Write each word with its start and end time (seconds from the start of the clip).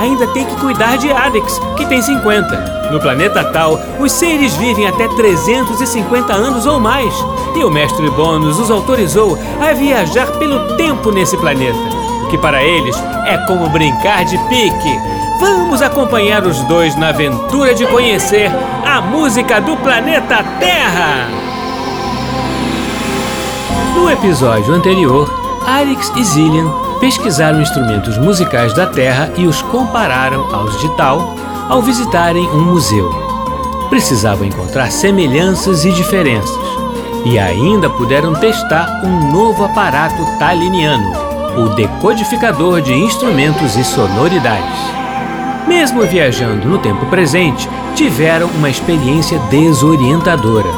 ainda 0.00 0.26
tem 0.28 0.46
que 0.46 0.56
cuidar 0.56 0.96
de 0.96 1.12
Adex, 1.12 1.60
que 1.76 1.84
tem 1.86 2.00
50. 2.00 2.88
No 2.90 2.98
planeta 2.98 3.44
Tal, 3.44 3.78
os 4.00 4.10
seres 4.10 4.56
vivem 4.56 4.86
até 4.86 5.06
350 5.08 6.32
anos 6.32 6.66
ou 6.66 6.80
mais, 6.80 7.14
e 7.54 7.62
o 7.62 7.70
mestre 7.70 8.08
Bônus 8.10 8.58
os 8.58 8.70
autorizou 8.70 9.38
a 9.60 9.72
viajar 9.74 10.26
pelo 10.38 10.76
tempo 10.76 11.12
nesse 11.12 11.36
planeta, 11.36 11.78
o 12.24 12.28
que 12.28 12.38
para 12.38 12.64
eles 12.64 12.96
é 13.26 13.36
como 13.46 13.68
brincar 13.68 14.24
de 14.24 14.38
pique. 14.48 14.98
Vamos 15.38 15.82
acompanhar 15.82 16.44
os 16.44 16.62
dois 16.64 16.96
na 16.96 17.10
aventura 17.10 17.74
de 17.74 17.86
conhecer 17.86 18.50
a 18.84 19.00
música 19.00 19.60
do 19.60 19.76
planeta 19.76 20.42
Terra! 20.58 21.28
No 23.94 24.10
episódio 24.10 24.74
anterior, 24.74 25.30
Arix 25.66 26.10
e 26.16 26.24
Zillian 26.24 26.79
pesquisaram 27.00 27.60
instrumentos 27.60 28.18
musicais 28.18 28.74
da 28.74 28.86
Terra 28.86 29.32
e 29.36 29.46
os 29.46 29.62
compararam 29.62 30.54
aos 30.54 30.78
de 30.80 30.88
Tal 30.96 31.34
ao 31.68 31.80
visitarem 31.80 32.46
um 32.50 32.60
museu. 32.60 33.10
Precisavam 33.88 34.46
encontrar 34.46 34.90
semelhanças 34.90 35.84
e 35.84 35.92
diferenças, 35.92 36.58
e 37.24 37.38
ainda 37.38 37.88
puderam 37.88 38.34
testar 38.34 39.02
um 39.04 39.32
novo 39.32 39.64
aparato 39.64 40.24
taliniano, 40.38 41.10
o 41.56 41.70
decodificador 41.70 42.80
de 42.80 42.92
instrumentos 42.92 43.76
e 43.76 43.84
sonoridades. 43.84 44.78
Mesmo 45.66 46.02
viajando 46.02 46.68
no 46.68 46.78
tempo 46.78 47.06
presente, 47.06 47.68
tiveram 47.94 48.48
uma 48.48 48.68
experiência 48.68 49.38
desorientadora. 49.50 50.68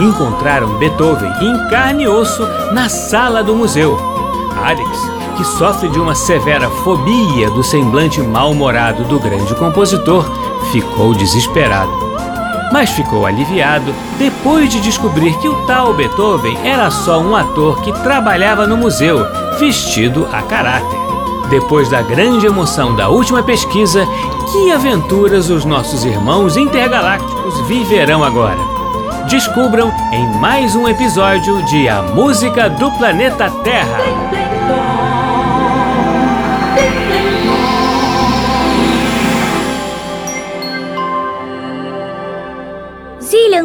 Encontraram 0.00 0.78
Beethoven 0.78 1.30
em 1.40 1.68
carne 1.68 2.04
e 2.04 2.08
osso 2.08 2.42
na 2.72 2.88
sala 2.88 3.42
do 3.42 3.54
museu. 3.54 3.96
Alex 4.56 5.21
que 5.32 5.44
sofre 5.44 5.88
de 5.88 5.98
uma 5.98 6.14
severa 6.14 6.68
fobia 6.68 7.50
do 7.50 7.62
semblante 7.62 8.20
mal-humorado 8.20 9.04
do 9.04 9.18
grande 9.18 9.54
compositor, 9.54 10.24
ficou 10.70 11.14
desesperado. 11.14 11.90
Mas 12.72 12.90
ficou 12.90 13.26
aliviado 13.26 13.94
depois 14.18 14.70
de 14.70 14.80
descobrir 14.80 15.36
que 15.38 15.48
o 15.48 15.66
tal 15.66 15.94
Beethoven 15.94 16.56
era 16.64 16.90
só 16.90 17.20
um 17.20 17.36
ator 17.36 17.80
que 17.82 17.92
trabalhava 18.02 18.66
no 18.66 18.76
museu, 18.76 19.26
vestido 19.58 20.26
a 20.32 20.42
caráter. 20.42 21.02
Depois 21.50 21.90
da 21.90 22.00
grande 22.00 22.46
emoção 22.46 22.96
da 22.96 23.10
última 23.10 23.42
pesquisa, 23.42 24.06
que 24.50 24.72
aventuras 24.72 25.50
os 25.50 25.64
nossos 25.64 26.04
irmãos 26.04 26.56
intergalácticos 26.56 27.60
viverão 27.66 28.24
agora? 28.24 28.58
Descubram 29.28 29.92
em 30.12 30.26
mais 30.38 30.74
um 30.74 30.88
episódio 30.88 31.62
de 31.64 31.88
A 31.88 32.02
Música 32.02 32.68
do 32.68 32.90
Planeta 32.92 33.50
Terra. 33.62 34.51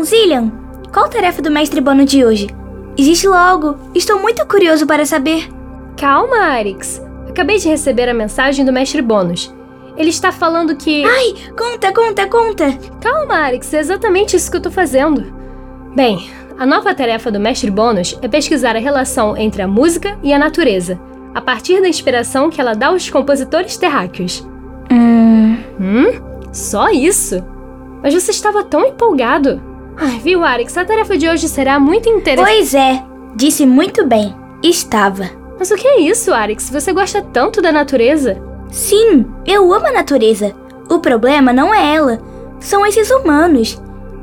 Zillian, 0.03 0.51
qual 0.93 1.05
a 1.05 1.09
tarefa 1.09 1.41
do 1.41 1.51
mestre 1.51 1.81
Bono 1.81 2.05
de 2.05 2.23
hoje? 2.23 2.47
Existe 2.97 3.27
logo. 3.27 3.77
Estou 3.93 4.19
muito 4.19 4.45
curioso 4.47 4.87
para 4.87 5.05
saber. 5.05 5.47
Calma, 5.95 6.37
Arix. 6.37 7.01
Acabei 7.29 7.57
de 7.57 7.67
receber 7.67 8.09
a 8.09 8.13
mensagem 8.13 8.65
do 8.65 8.73
mestre 8.73 9.01
Bônus. 9.01 9.53
Ele 9.95 10.09
está 10.09 10.31
falando 10.31 10.75
que. 10.75 11.03
Ai, 11.03 11.33
conta, 11.57 11.91
conta, 11.93 12.27
conta! 12.27 12.77
Calma, 13.01 13.35
Arix, 13.35 13.73
é 13.73 13.79
exatamente 13.79 14.35
isso 14.35 14.49
que 14.49 14.57
eu 14.57 14.59
estou 14.59 14.71
fazendo. 14.71 15.25
Bem, 15.95 16.29
a 16.57 16.65
nova 16.65 16.93
tarefa 16.95 17.31
do 17.31 17.39
mestre 17.39 17.69
Bônus 17.69 18.17
é 18.21 18.27
pesquisar 18.27 18.75
a 18.75 18.79
relação 18.79 19.37
entre 19.37 19.61
a 19.61 19.67
música 19.67 20.17
e 20.23 20.33
a 20.33 20.39
natureza, 20.39 20.99
a 21.33 21.41
partir 21.41 21.81
da 21.81 21.87
inspiração 21.87 22.49
que 22.49 22.61
ela 22.61 22.73
dá 22.73 22.87
aos 22.87 23.09
compositores 23.09 23.77
terráqueos. 23.77 24.47
Hum. 24.91 25.57
Hum? 25.79 26.47
Só 26.51 26.89
isso? 26.89 27.43
Mas 28.01 28.13
você 28.13 28.31
estava 28.31 28.63
tão 28.63 28.85
empolgado. 28.85 29.61
Ai, 29.97 30.19
viu, 30.19 30.43
Arix? 30.43 30.77
A 30.77 30.85
tarefa 30.85 31.17
de 31.17 31.27
hoje 31.27 31.47
será 31.47 31.79
muito 31.79 32.07
interessante. 32.07 32.55
Pois 32.55 32.73
é, 32.73 33.03
disse 33.35 33.65
muito 33.65 34.05
bem. 34.05 34.35
Estava. 34.61 35.29
Mas 35.57 35.71
o 35.71 35.75
que 35.75 35.87
é 35.87 36.01
isso, 36.01 36.33
Arix? 36.33 36.69
Você 36.69 36.93
gosta 36.93 37.21
tanto 37.21 37.61
da 37.61 37.71
natureza? 37.71 38.41
Sim, 38.69 39.25
eu 39.45 39.73
amo 39.73 39.87
a 39.87 39.91
natureza. 39.91 40.53
O 40.89 40.99
problema 40.99 41.51
não 41.51 41.73
é 41.73 41.95
ela, 41.95 42.21
são 42.59 42.85
esses 42.85 43.09
humanos. 43.09 43.81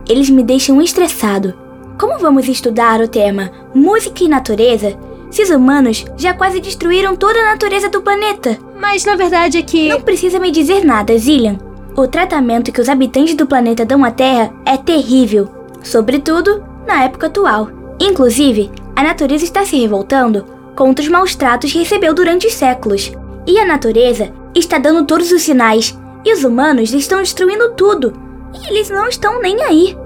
Eles 0.09 0.31
me 0.31 0.43
deixam 0.43 0.81
estressado. 0.81 1.55
Como 1.99 2.19
vamos 2.19 2.49
estudar 2.49 3.01
o 3.01 3.09
tema 3.09 3.51
música 3.75 4.25
e 4.25 4.29
natureza 4.29 4.97
se 5.31 5.43
os 5.43 5.51
humanos 5.51 6.05
já 6.17 6.33
quase 6.35 6.61
destruíram 6.61 7.17
toda 7.17 7.39
a 7.39 7.51
natureza 7.53 7.89
do 7.89 8.03
planeta? 8.03 8.57
Mas 8.79 9.05
na 9.05 9.17
verdade 9.17 9.59
é 9.59 9.63
que. 9.63 9.89
Não 9.89 10.01
precisa 10.01 10.39
me 10.39 10.51
dizer 10.51 10.85
nada, 10.85 11.17
Zillian. 11.19 11.59
O 11.97 12.07
tratamento 12.07 12.73
que 12.73 12.81
os 12.81 12.89
habitantes 12.89 13.35
do 13.35 13.47
planeta 13.47 13.85
dão 13.85 14.05
à 14.05 14.11
Terra 14.11 14.53
é 14.67 14.77
terrível, 14.77 15.49
sobretudo 15.85 16.65
na 16.87 17.05
época 17.05 17.29
atual. 17.29 17.69
Inclusive, 18.01 18.71
a 18.97 19.03
natureza 19.03 19.45
está 19.45 19.65
se 19.65 19.77
revoltando 19.79 20.45
contra 20.75 21.03
os 21.03 21.09
maus 21.09 21.37
tratos 21.37 21.73
que 21.73 21.79
recebeu 21.79 22.13
durante 22.13 22.47
os 22.47 22.55
séculos. 22.55 23.13
E 23.47 23.59
a 23.59 23.65
natureza 23.65 24.33
está 24.55 24.79
dando 24.79 25.05
todos 25.05 25.31
os 25.31 25.43
sinais, 25.43 25.97
e 26.25 26.33
os 26.33 26.43
humanos 26.43 26.93
estão 26.93 27.21
destruindo 27.21 27.73
tudo. 27.75 28.13
E 28.55 28.69
eles 28.69 28.89
não 28.91 29.07
estão 29.07 29.41
nem 29.41 29.63
aí. 29.63 29.97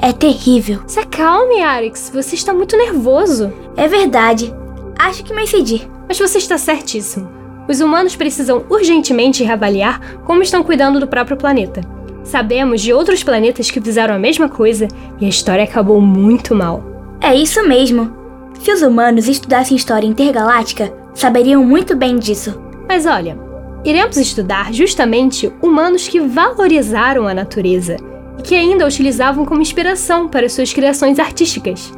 É 0.00 0.12
terrível. 0.12 0.82
Se 0.86 1.00
acalme, 1.00 1.62
Arix. 1.62 2.10
Você 2.12 2.34
está 2.34 2.52
muito 2.52 2.76
nervoso. 2.76 3.52
É 3.76 3.86
verdade. 3.88 4.54
Acho 4.98 5.24
que 5.24 5.34
me 5.34 5.44
excedi. 5.44 5.88
Mas 6.06 6.18
você 6.18 6.38
está 6.38 6.56
certíssimo. 6.56 7.28
Os 7.68 7.80
humanos 7.80 8.16
precisam 8.16 8.64
urgentemente 8.70 9.44
reavaliar 9.44 10.18
como 10.24 10.42
estão 10.42 10.62
cuidando 10.62 10.98
do 10.98 11.06
próprio 11.06 11.36
planeta. 11.36 11.80
Sabemos 12.28 12.82
de 12.82 12.92
outros 12.92 13.22
planetas 13.22 13.70
que 13.70 13.80
fizeram 13.80 14.14
a 14.14 14.18
mesma 14.18 14.50
coisa 14.50 14.86
e 15.18 15.24
a 15.24 15.28
história 15.30 15.64
acabou 15.64 15.98
muito 15.98 16.54
mal. 16.54 16.84
É 17.22 17.34
isso 17.34 17.66
mesmo. 17.66 18.12
Se 18.60 18.70
os 18.70 18.82
humanos 18.82 19.26
estudassem 19.26 19.74
história 19.74 20.06
intergaláctica, 20.06 20.92
saberiam 21.14 21.64
muito 21.64 21.96
bem 21.96 22.18
disso. 22.18 22.60
Mas 22.86 23.06
olha, 23.06 23.38
iremos 23.82 24.18
estudar 24.18 24.74
justamente 24.74 25.50
humanos 25.62 26.06
que 26.06 26.20
valorizaram 26.20 27.26
a 27.26 27.32
natureza 27.32 27.96
e 28.38 28.42
que 28.42 28.54
ainda 28.54 28.84
a 28.84 28.88
utilizavam 28.88 29.46
como 29.46 29.62
inspiração 29.62 30.28
para 30.28 30.50
suas 30.50 30.70
criações 30.70 31.18
artísticas. 31.18 31.94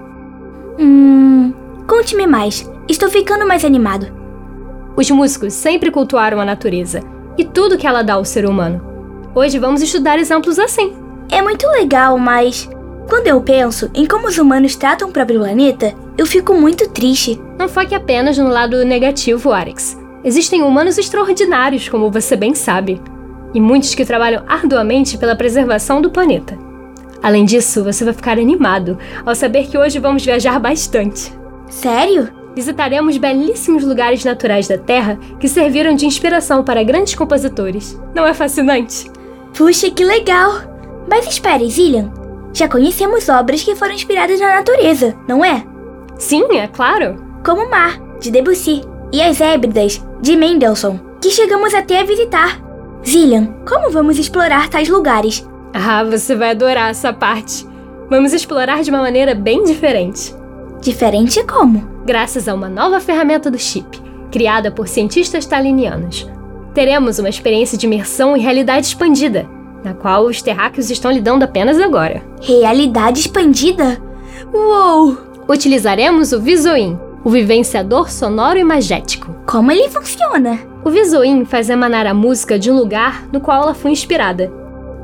Hum. 0.79 1.53
Conte-me 1.89 2.29
mais. 2.29 2.71
Estou 2.89 3.11
ficando 3.11 3.49
mais 3.49 3.65
animado. 3.65 4.07
Os 4.97 5.11
músicos 5.11 5.55
sempre 5.55 5.91
cultuaram 5.91 6.41
a 6.41 6.45
natureza 6.45 7.01
e 7.37 7.43
tudo 7.43 7.77
que 7.77 7.87
ela 7.87 8.03
dá 8.03 8.15
ao 8.15 8.25
ser 8.25 8.47
humano. 8.47 8.90
Hoje 9.35 9.59
vamos 9.59 9.81
estudar 9.81 10.19
exemplos 10.19 10.59
assim. 10.59 10.93
É 11.31 11.41
muito 11.41 11.67
legal, 11.69 12.19
mas 12.19 12.69
quando 13.09 13.29
eu 13.29 13.41
penso 13.41 13.89
em 13.95 14.05
como 14.05 14.27
os 14.27 14.39
humanos 14.39 14.75
tratam 14.75 15.09
o 15.09 15.13
próprio 15.13 15.41
planeta, 15.41 15.95
eu 16.19 16.27
fico 16.27 16.53
muito 16.55 16.89
triste. 16.89 17.41
Não 17.59 17.69
foque 17.69 17.95
apenas 17.95 18.37
no 18.37 18.49
lado 18.49 18.85
negativo, 18.85 19.53
Arix. 19.53 19.97
Existem 20.25 20.63
humanos 20.63 20.99
extraordinários, 20.99 21.89
como 21.89 22.11
você 22.11 22.37
bem 22.37 22.55
sabe, 22.55 23.01
e 23.55 23.61
muitos 23.61 23.95
que 23.95 24.05
trabalham 24.05 24.45
arduamente 24.49 25.17
pela 25.17 25.37
preservação 25.37 26.03
do 26.03 26.11
planeta. 26.11 26.59
Além 27.23 27.45
disso, 27.45 27.85
você 27.85 28.05
vai 28.05 28.15
ficar 28.15 28.39
animado 28.39 28.99
ao 29.25 29.35
saber 29.35 29.69
que 29.69 29.79
hoje 29.79 29.99
vamos 29.99 30.25
viajar 30.25 30.59
bastante. 30.59 31.33
Sério? 31.69 32.41
visitaremos 32.55 33.17
belíssimos 33.17 33.85
lugares 33.85 34.25
naturais 34.25 34.67
da 34.67 34.77
Terra 34.77 35.19
que 35.39 35.49
serviram 35.49 35.95
de 35.95 36.05
inspiração 36.05 36.65
para 36.65 36.83
grandes 36.83 37.15
compositores. 37.15 37.99
Não 38.15 38.27
é 38.27 38.35
fascinante? 38.35 39.11
Puxa, 39.55 39.91
que 39.91 40.05
legal! 40.05 40.53
Mas 41.09 41.27
espere, 41.27 41.71
Zillian. 41.71 42.13
Já 42.53 42.69
conhecemos 42.69 43.29
obras 43.29 43.63
que 43.63 43.75
foram 43.75 43.95
inspiradas 43.95 44.41
na 44.41 44.57
natureza, 44.57 45.17
não 45.29 45.45
é? 45.45 45.65
Sim, 46.19 46.45
é 46.53 46.67
claro. 46.67 47.17
Como 47.45 47.63
o 47.63 47.71
Mar, 47.71 48.01
de 48.21 48.31
Debussy, 48.31 48.83
e 49.13 49.21
As 49.23 49.41
Hébridas, 49.41 50.05
de 50.21 50.37
Mendelssohn, 50.37 50.99
que 51.21 51.31
chegamos 51.31 51.75
até 51.75 52.01
a 52.01 52.05
visitar. 52.05 52.61
Zillian, 53.07 53.55
como 53.69 53.91
vamos 53.91 54.19
explorar 54.19 54.69
tais 54.69 54.89
lugares? 54.89 55.47
Ah, 55.73 56.05
você 56.05 56.35
vai 56.35 56.51
adorar 56.51 56.91
essa 56.91 57.13
parte. 57.13 57.67
Vamos 58.09 58.33
explorar 58.33 58.83
de 58.83 58.91
uma 58.91 59.01
maneira 59.01 59.35
bem 59.35 59.65
diferente. 59.65 60.35
Diferente 60.81 61.45
como? 61.45 61.89
Graças 62.05 62.49
a 62.49 62.55
uma 62.55 62.69
nova 62.69 63.01
ferramenta 63.01 63.51
do 63.51 63.59
chip, 63.59 64.01
criada 64.31 64.71
por 64.71 64.89
cientistas 64.89 65.47
talinianos. 65.47 66.29
Teremos 66.75 67.19
uma 67.19 67.29
experiência 67.29 67.77
de 67.77 67.87
imersão 67.87 68.37
em 68.37 68.41
realidade 68.41 68.87
expandida, 68.87 69.49
na 69.83 69.93
qual 69.93 70.27
os 70.27 70.41
terráqueos 70.41 70.91
estão 70.91 71.11
lidando 71.11 71.45
apenas 71.45 71.81
agora. 71.81 72.23
Realidade 72.41 73.21
expandida? 73.21 74.01
Uou! 74.53 75.17
Utilizaremos 75.49 76.33
o 76.33 76.41
Visoin, 76.41 76.97
o 77.25 77.31
vivenciador 77.31 78.11
sonoro 78.11 78.59
imagético. 78.59 79.35
Como 79.47 79.73
ele 79.73 79.89
funciona? 79.89 80.61
O 80.85 80.91
Visoin 80.91 81.45
faz 81.45 81.69
emanar 81.69 82.07
a 82.07 82.15
música 82.15 82.59
de 82.59 82.71
um 82.71 82.77
lugar 82.77 83.25
no 83.33 83.41
qual 83.41 83.65
ela 83.65 83.75
foi 83.75 83.91
inspirada. 83.91 84.53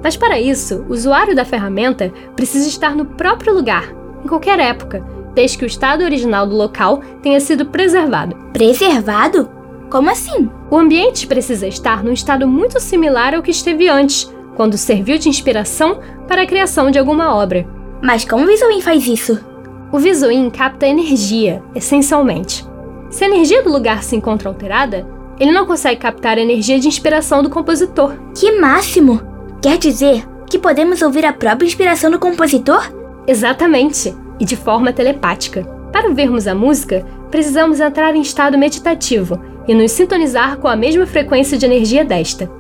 Mas 0.02 0.16
para 0.16 0.40
isso, 0.40 0.84
o 0.88 0.92
usuário 0.92 1.34
da 1.34 1.44
ferramenta 1.44 2.12
precisa 2.36 2.68
estar 2.68 2.94
no 2.94 3.04
próprio 3.04 3.52
lugar, 3.52 3.92
em 4.24 4.28
qualquer 4.28 4.60
época, 4.60 5.04
desde 5.34 5.58
que 5.58 5.64
o 5.64 5.66
estado 5.66 6.04
original 6.04 6.46
do 6.46 6.56
local 6.56 7.00
tenha 7.20 7.40
sido 7.40 7.66
preservado. 7.66 8.36
Preservado? 8.52 9.55
Como 9.96 10.10
assim? 10.10 10.50
O 10.70 10.76
ambiente 10.76 11.26
precisa 11.26 11.66
estar 11.66 12.04
num 12.04 12.12
estado 12.12 12.46
muito 12.46 12.78
similar 12.78 13.34
ao 13.34 13.42
que 13.42 13.50
esteve 13.50 13.88
antes, 13.88 14.30
quando 14.54 14.76
serviu 14.76 15.16
de 15.16 15.30
inspiração 15.30 16.00
para 16.28 16.42
a 16.42 16.46
criação 16.46 16.90
de 16.90 16.98
alguma 16.98 17.34
obra. 17.34 17.66
Mas 18.02 18.22
como 18.22 18.44
o 18.44 18.46
Visuin 18.46 18.82
faz 18.82 19.06
isso? 19.06 19.42
O 19.90 19.98
Visuin 19.98 20.50
capta 20.50 20.86
energia, 20.86 21.62
essencialmente. 21.74 22.62
Se 23.08 23.24
a 23.24 23.26
energia 23.26 23.62
do 23.62 23.72
lugar 23.72 24.02
se 24.02 24.14
encontra 24.14 24.50
alterada, 24.50 25.06
ele 25.40 25.50
não 25.50 25.64
consegue 25.64 25.98
captar 25.98 26.36
a 26.36 26.42
energia 26.42 26.78
de 26.78 26.88
inspiração 26.88 27.42
do 27.42 27.48
compositor. 27.48 28.12
Que 28.38 28.52
máximo! 28.60 29.22
Quer 29.62 29.78
dizer 29.78 30.26
que 30.46 30.58
podemos 30.58 31.00
ouvir 31.00 31.24
a 31.24 31.32
própria 31.32 31.66
inspiração 31.66 32.10
do 32.10 32.18
compositor? 32.18 32.92
Exatamente, 33.26 34.14
e 34.38 34.44
de 34.44 34.56
forma 34.56 34.92
telepática. 34.92 35.64
Para 35.90 36.06
ouvirmos 36.10 36.46
a 36.46 36.54
música, 36.54 37.02
precisamos 37.30 37.80
entrar 37.80 38.14
em 38.14 38.20
estado 38.20 38.58
meditativo 38.58 39.55
e 39.68 39.74
nos 39.74 39.92
sintonizar 39.92 40.58
com 40.58 40.68
a 40.68 40.76
mesma 40.76 41.06
frequência 41.06 41.58
de 41.58 41.66
energia 41.66 42.04
desta. 42.04 42.50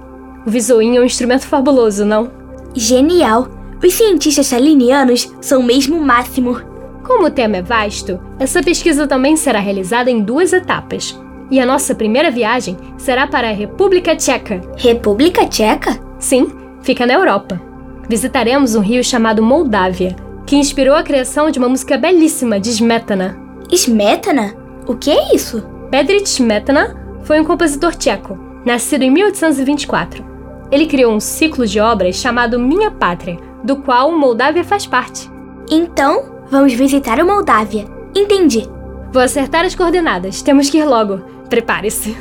O 0.46 0.50
Visuin 0.50 0.96
é 0.96 1.00
um 1.00 1.04
instrumento 1.04 1.46
fabuloso, 1.46 2.04
não? 2.04 2.30
Genial! 2.74 3.48
Os 3.84 3.92
cientistas 3.92 4.46
salinianos 4.46 5.32
são 5.40 5.62
mesmo 5.62 5.96
o 5.96 6.04
máximo. 6.04 6.60
Como 7.04 7.26
o 7.26 7.30
tema 7.30 7.58
é 7.58 7.62
vasto, 7.62 8.18
essa 8.38 8.62
pesquisa 8.62 9.06
também 9.06 9.36
será 9.36 9.60
realizada 9.60 10.10
em 10.10 10.22
duas 10.22 10.52
etapas. 10.52 11.18
E 11.50 11.60
a 11.60 11.66
nossa 11.66 11.94
primeira 11.94 12.30
viagem 12.30 12.76
será 12.96 13.26
para 13.26 13.48
a 13.48 13.52
República 13.52 14.16
Tcheca. 14.16 14.60
República 14.76 15.46
Tcheca? 15.46 16.00
Sim, 16.18 16.48
fica 16.82 17.06
na 17.06 17.14
Europa. 17.14 17.60
Visitaremos 18.08 18.74
um 18.74 18.80
rio 18.80 19.04
chamado 19.04 19.42
Moldávia, 19.42 20.16
que 20.46 20.56
inspirou 20.56 20.94
a 20.94 21.02
criação 21.02 21.50
de 21.50 21.58
uma 21.58 21.68
música 21.68 21.96
belíssima 21.98 22.58
de 22.58 22.70
Smetana. 22.70 23.38
Smetana? 23.70 24.54
O 24.86 24.94
que 24.94 25.10
é 25.10 25.34
isso? 25.34 25.75
Bedřich 25.90 26.28
Smetana 26.28 26.96
foi 27.22 27.40
um 27.40 27.44
compositor 27.44 27.94
tcheco, 27.94 28.38
nascido 28.64 29.02
em 29.02 29.10
1824. 29.10 30.24
Ele 30.70 30.86
criou 30.86 31.12
um 31.12 31.20
ciclo 31.20 31.66
de 31.66 31.78
obras 31.78 32.16
chamado 32.16 32.58
Minha 32.58 32.90
Pátria, 32.90 33.38
do 33.62 33.76
qual 33.76 34.10
Moldávia 34.12 34.64
faz 34.64 34.86
parte. 34.86 35.30
Então, 35.70 36.44
vamos 36.50 36.72
visitar 36.72 37.20
o 37.20 37.26
Moldávia. 37.26 37.86
Entendi. 38.14 38.68
Vou 39.12 39.22
acertar 39.22 39.64
as 39.64 39.74
coordenadas, 39.74 40.42
temos 40.42 40.68
que 40.68 40.78
ir 40.78 40.84
logo. 40.84 41.18
Prepare-se. 41.48 42.16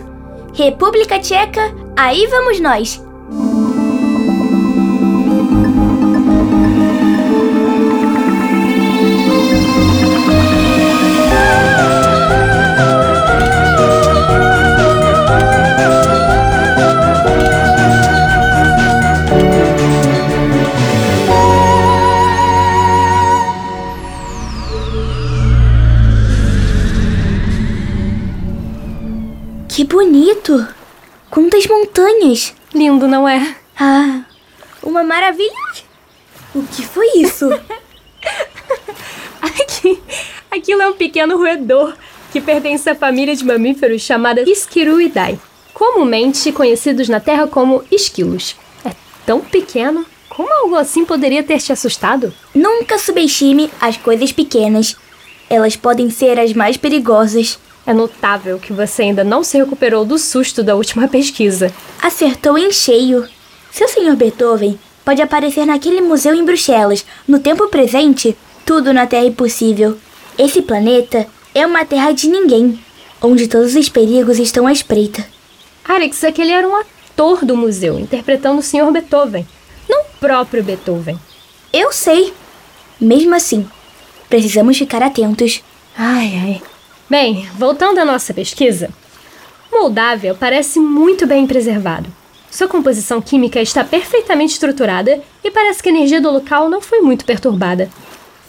República 0.53 1.19
Tcheca, 1.19 1.73
aí 1.97 2.27
vamos 2.27 2.59
nós. 2.59 3.04
Bonito! 30.15 30.65
Quantas 31.29 31.67
montanhas! 31.67 32.53
Lindo, 32.73 33.05
não 33.05 33.27
é? 33.27 33.53
Ah, 33.77 34.23
uma 34.81 35.03
maravilha! 35.03 35.51
O 36.53 36.63
que 36.63 36.83
foi 36.83 37.05
isso? 37.17 37.49
Aqui, 39.41 40.01
aquilo 40.49 40.81
é 40.81 40.87
um 40.87 40.93
pequeno 40.93 41.37
roedor 41.37 41.93
que 42.31 42.39
pertence 42.39 42.89
à 42.89 42.95
família 42.95 43.35
de 43.35 43.43
mamíferos 43.43 44.01
chamada 44.01 44.41
Isquiruidae, 44.41 45.37
comumente 45.73 46.51
conhecidos 46.51 47.09
na 47.09 47.19
Terra 47.19 47.45
como 47.45 47.83
esquilos. 47.91 48.55
É 48.85 48.91
tão 49.25 49.41
pequeno, 49.41 50.05
como 50.29 50.51
algo 50.51 50.75
assim 50.75 51.05
poderia 51.05 51.43
ter 51.43 51.59
te 51.59 51.71
assustado? 51.73 52.33
Nunca 52.53 52.97
subestime 52.97 53.69
as 53.79 53.97
coisas 53.97 54.31
pequenas. 54.31 54.95
Elas 55.49 55.75
podem 55.75 56.09
ser 56.09 56.39
as 56.39 56.53
mais 56.53 56.77
perigosas. 56.77 57.59
É 57.85 57.93
notável 57.93 58.57
que 58.57 58.73
você 58.73 59.03
ainda 59.03 59.23
não 59.23 59.43
se 59.43 59.57
recuperou 59.57 60.03
do 60.03 60.17
susto 60.17 60.63
da 60.63 60.75
última 60.75 61.07
pesquisa. 61.09 61.71
Acertou 62.01 62.57
em 62.57 62.71
cheio. 62.71 63.27
Se 63.71 63.83
o 63.83 63.87
Sr. 63.87 64.15
Beethoven 64.15 64.79
pode 65.03 65.21
aparecer 65.21 65.65
naquele 65.65 66.01
museu 66.01 66.33
em 66.33 66.43
Bruxelas 66.43 67.05
no 67.27 67.39
tempo 67.39 67.67
presente, 67.67 68.35
tudo 68.65 68.93
na 68.93 69.05
Terra 69.05 69.27
é 69.27 69.31
possível. 69.31 69.97
Esse 70.37 70.61
planeta 70.61 71.27
é 71.53 71.65
uma 71.65 71.85
terra 71.85 72.11
de 72.11 72.27
ninguém, 72.27 72.77
onde 73.21 73.47
todos 73.47 73.75
os 73.75 73.87
perigos 73.87 74.39
estão 74.39 74.67
à 74.67 74.73
espreita. 74.73 75.25
Alex, 75.87 76.23
aquele 76.23 76.51
era 76.51 76.67
um 76.67 76.75
ator 76.75 77.45
do 77.45 77.55
museu, 77.55 77.97
interpretando 77.99 78.59
o 78.59 78.63
Sr. 78.63 78.91
Beethoven, 78.91 79.47
não 79.87 80.01
o 80.01 80.05
próprio 80.19 80.63
Beethoven. 80.63 81.17
Eu 81.71 81.91
sei. 81.91 82.33
Mesmo 82.99 83.35
assim, 83.35 83.67
precisamos 84.29 84.77
ficar 84.77 85.03
atentos. 85.03 85.61
Ai, 85.97 86.33
ai. 86.41 86.61
Bem, 87.07 87.47
voltando 87.55 87.99
à 87.99 88.05
nossa 88.05 88.33
pesquisa, 88.33 88.89
Moldávia 89.71 90.33
parece 90.33 90.79
muito 90.79 91.27
bem 91.27 91.45
preservado. 91.45 92.11
Sua 92.49 92.67
composição 92.67 93.21
química 93.21 93.61
está 93.61 93.83
perfeitamente 93.83 94.53
estruturada 94.53 95.21
e 95.43 95.51
parece 95.51 95.83
que 95.83 95.89
a 95.89 95.91
energia 95.91 96.19
do 96.19 96.31
local 96.31 96.67
não 96.67 96.81
foi 96.81 97.01
muito 97.01 97.23
perturbada. 97.23 97.91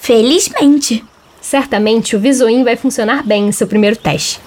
Felizmente. 0.00 1.04
Certamente 1.38 2.16
o 2.16 2.18
Visoin 2.18 2.64
vai 2.64 2.76
funcionar 2.76 3.22
bem 3.22 3.48
em 3.48 3.52
seu 3.52 3.66
primeiro 3.66 3.96
teste. 3.96 4.40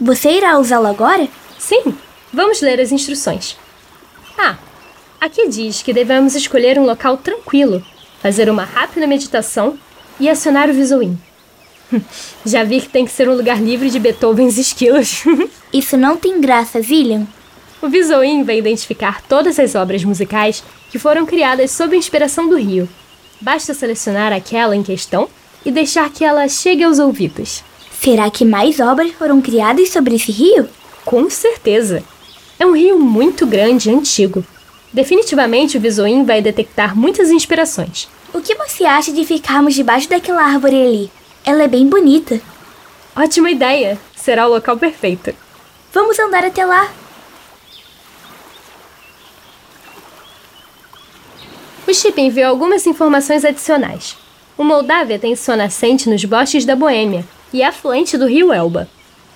Você 0.00 0.32
irá 0.32 0.58
usá-lo 0.58 0.88
agora? 0.88 1.28
Sim, 1.56 1.94
vamos 2.32 2.60
ler 2.60 2.80
as 2.80 2.90
instruções. 2.90 3.56
Ah, 4.36 4.56
aqui 5.20 5.48
diz 5.48 5.80
que 5.80 5.92
devemos 5.92 6.34
escolher 6.34 6.76
um 6.76 6.84
local 6.84 7.16
tranquilo, 7.18 7.84
fazer 8.20 8.50
uma 8.50 8.64
rápida 8.64 9.06
meditação 9.06 9.78
e 10.18 10.28
acionar 10.28 10.68
o 10.68 10.74
Visoin. 10.74 11.16
Já 12.44 12.64
vi 12.64 12.80
que 12.80 12.88
tem 12.88 13.04
que 13.04 13.12
ser 13.12 13.28
um 13.28 13.34
lugar 13.34 13.60
livre 13.62 13.90
de 13.90 13.98
Beethovens 13.98 14.58
esquilos. 14.58 15.24
Isso 15.72 15.96
não 15.96 16.16
tem 16.16 16.40
graça, 16.40 16.80
Zillian. 16.80 17.26
O 17.82 17.88
Visoin 17.88 18.44
vai 18.44 18.58
identificar 18.58 19.22
todas 19.22 19.58
as 19.58 19.74
obras 19.74 20.04
musicais 20.04 20.62
que 20.90 20.98
foram 20.98 21.26
criadas 21.26 21.70
sob 21.70 21.94
a 21.94 21.98
inspiração 21.98 22.48
do 22.48 22.56
rio. 22.56 22.88
Basta 23.40 23.74
selecionar 23.74 24.32
aquela 24.32 24.74
em 24.74 24.82
questão 24.82 25.28
e 25.64 25.70
deixar 25.70 26.08
que 26.10 26.24
ela 26.24 26.48
chegue 26.48 26.82
aos 26.82 26.98
ouvidos. 26.98 27.62
Será 28.00 28.30
que 28.30 28.44
mais 28.44 28.80
obras 28.80 29.12
foram 29.12 29.40
criadas 29.40 29.90
sobre 29.90 30.14
esse 30.14 30.30
rio? 30.30 30.68
Com 31.04 31.28
certeza. 31.28 32.02
É 32.58 32.64
um 32.64 32.76
rio 32.76 32.98
muito 32.98 33.46
grande 33.46 33.90
e 33.90 33.94
antigo. 33.94 34.44
Definitivamente 34.92 35.76
o 35.76 35.80
Visoin 35.80 36.24
vai 36.24 36.40
detectar 36.40 36.96
muitas 36.96 37.30
inspirações. 37.30 38.08
O 38.32 38.40
que 38.40 38.54
você 38.54 38.84
acha 38.84 39.12
de 39.12 39.24
ficarmos 39.24 39.74
debaixo 39.74 40.08
daquela 40.08 40.42
árvore 40.42 40.76
ali? 40.76 41.10
Ela 41.46 41.64
é 41.64 41.68
bem 41.68 41.86
bonita. 41.86 42.40
Ótima 43.14 43.50
ideia! 43.50 43.98
Será 44.16 44.46
o 44.46 44.50
local 44.50 44.78
perfeito. 44.78 45.34
Vamos 45.92 46.18
andar 46.18 46.42
até 46.42 46.64
lá. 46.64 46.90
O 51.86 51.92
chip 51.92 52.18
enviou 52.18 52.48
algumas 52.48 52.86
informações 52.86 53.44
adicionais. 53.44 54.16
O 54.56 54.64
Moldávia 54.64 55.18
tem 55.18 55.36
sua 55.36 55.54
nascente 55.54 56.08
nos 56.08 56.24
bosques 56.24 56.64
da 56.64 56.74
Boêmia 56.74 57.26
e 57.52 57.60
é 57.60 57.66
afluente 57.66 58.16
do 58.16 58.26
rio 58.26 58.50
Elba. 58.50 58.88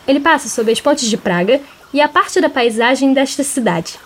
Ele 0.06 0.18
passa 0.18 0.48
sob 0.48 0.72
as 0.72 0.80
pontes 0.80 1.10
de 1.10 1.18
Praga 1.18 1.60
e 1.92 2.00
a 2.00 2.08
parte 2.08 2.40
da 2.40 2.48
paisagem 2.48 3.12
desta 3.12 3.44
cidade. 3.44 4.00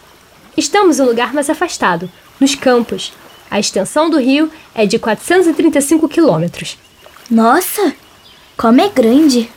Estamos 0.56 0.98
em 0.98 1.02
um 1.02 1.06
lugar 1.06 1.32
mais 1.32 1.48
afastado, 1.48 2.10
nos 2.40 2.56
campos. 2.56 3.12
A 3.48 3.60
extensão 3.60 4.10
do 4.10 4.18
rio 4.18 4.50
é 4.74 4.86
de 4.86 4.98
435 4.98 6.08
quilômetros. 6.08 6.76
Nossa, 7.30 7.94
como 8.56 8.80
é 8.80 8.88
grande! 8.88 9.50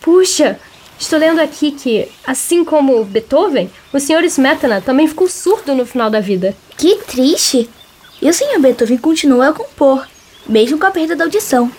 Puxa, 0.00 0.58
estou 0.98 1.18
lendo 1.18 1.40
aqui 1.40 1.70
que, 1.70 2.08
assim 2.26 2.64
como 2.64 3.04
Beethoven, 3.04 3.70
o 3.92 4.00
Sr. 4.00 4.24
Smetana 4.24 4.80
também 4.80 5.06
ficou 5.06 5.28
surdo 5.28 5.74
no 5.74 5.86
final 5.86 6.10
da 6.10 6.20
vida. 6.20 6.56
Que 6.76 6.96
triste! 6.96 7.68
E 8.20 8.28
o 8.28 8.32
Sr. 8.32 8.58
Beethoven 8.58 8.98
continua 8.98 9.48
a 9.48 9.52
compor, 9.52 10.06
mesmo 10.46 10.78
com 10.78 10.86
a 10.86 10.90
perda 10.90 11.14
da 11.14 11.24
audição. 11.24 11.70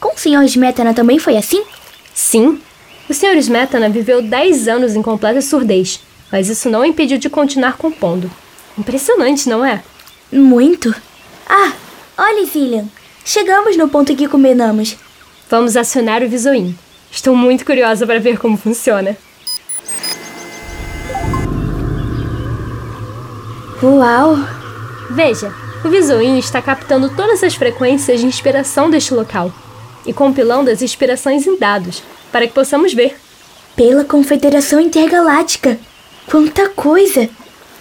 Com 0.00 0.14
o 0.14 0.18
Sr. 0.18 0.44
Smetana 0.44 0.92
também 0.92 1.18
foi 1.18 1.36
assim? 1.36 1.62
Sim, 2.12 2.60
o 3.08 3.14
Sr. 3.14 3.36
Smetana 3.36 3.88
viveu 3.88 4.22
10 4.22 4.66
anos 4.66 4.96
em 4.96 5.02
completa 5.02 5.40
surdez, 5.40 6.00
mas 6.32 6.48
isso 6.48 6.70
não 6.70 6.80
o 6.80 6.84
impediu 6.84 7.18
de 7.18 7.28
continuar 7.28 7.76
compondo. 7.76 8.30
Impressionante, 8.78 9.48
não 9.48 9.64
é? 9.64 9.84
Muito. 10.32 10.94
Ah, 11.46 11.72
olha, 12.18 12.44
Zillian. 12.46 12.88
Chegamos 13.24 13.74
no 13.78 13.88
ponto 13.88 14.14
que 14.14 14.28
combinamos. 14.28 14.96
Vamos 15.48 15.78
acionar 15.78 16.22
o 16.22 16.28
Visoim. 16.28 16.76
Estou 17.10 17.34
muito 17.34 17.64
curiosa 17.64 18.06
para 18.06 18.20
ver 18.20 18.38
como 18.38 18.58
funciona. 18.58 19.16
Uau! 23.82 24.36
Veja, 25.10 25.54
o 25.82 25.88
Visoim 25.88 26.38
está 26.38 26.60
captando 26.60 27.08
todas 27.16 27.42
as 27.42 27.54
frequências 27.54 28.20
de 28.20 28.26
inspiração 28.26 28.90
deste 28.90 29.14
local 29.14 29.50
e 30.04 30.12
compilando 30.12 30.70
as 30.70 30.82
inspirações 30.82 31.46
em 31.46 31.58
dados 31.58 32.02
para 32.30 32.46
que 32.46 32.52
possamos 32.52 32.92
ver. 32.92 33.16
Pela 33.74 34.04
Confederação 34.04 34.78
Intergaláctica! 34.78 35.78
Quanta 36.26 36.68
coisa! 36.68 37.28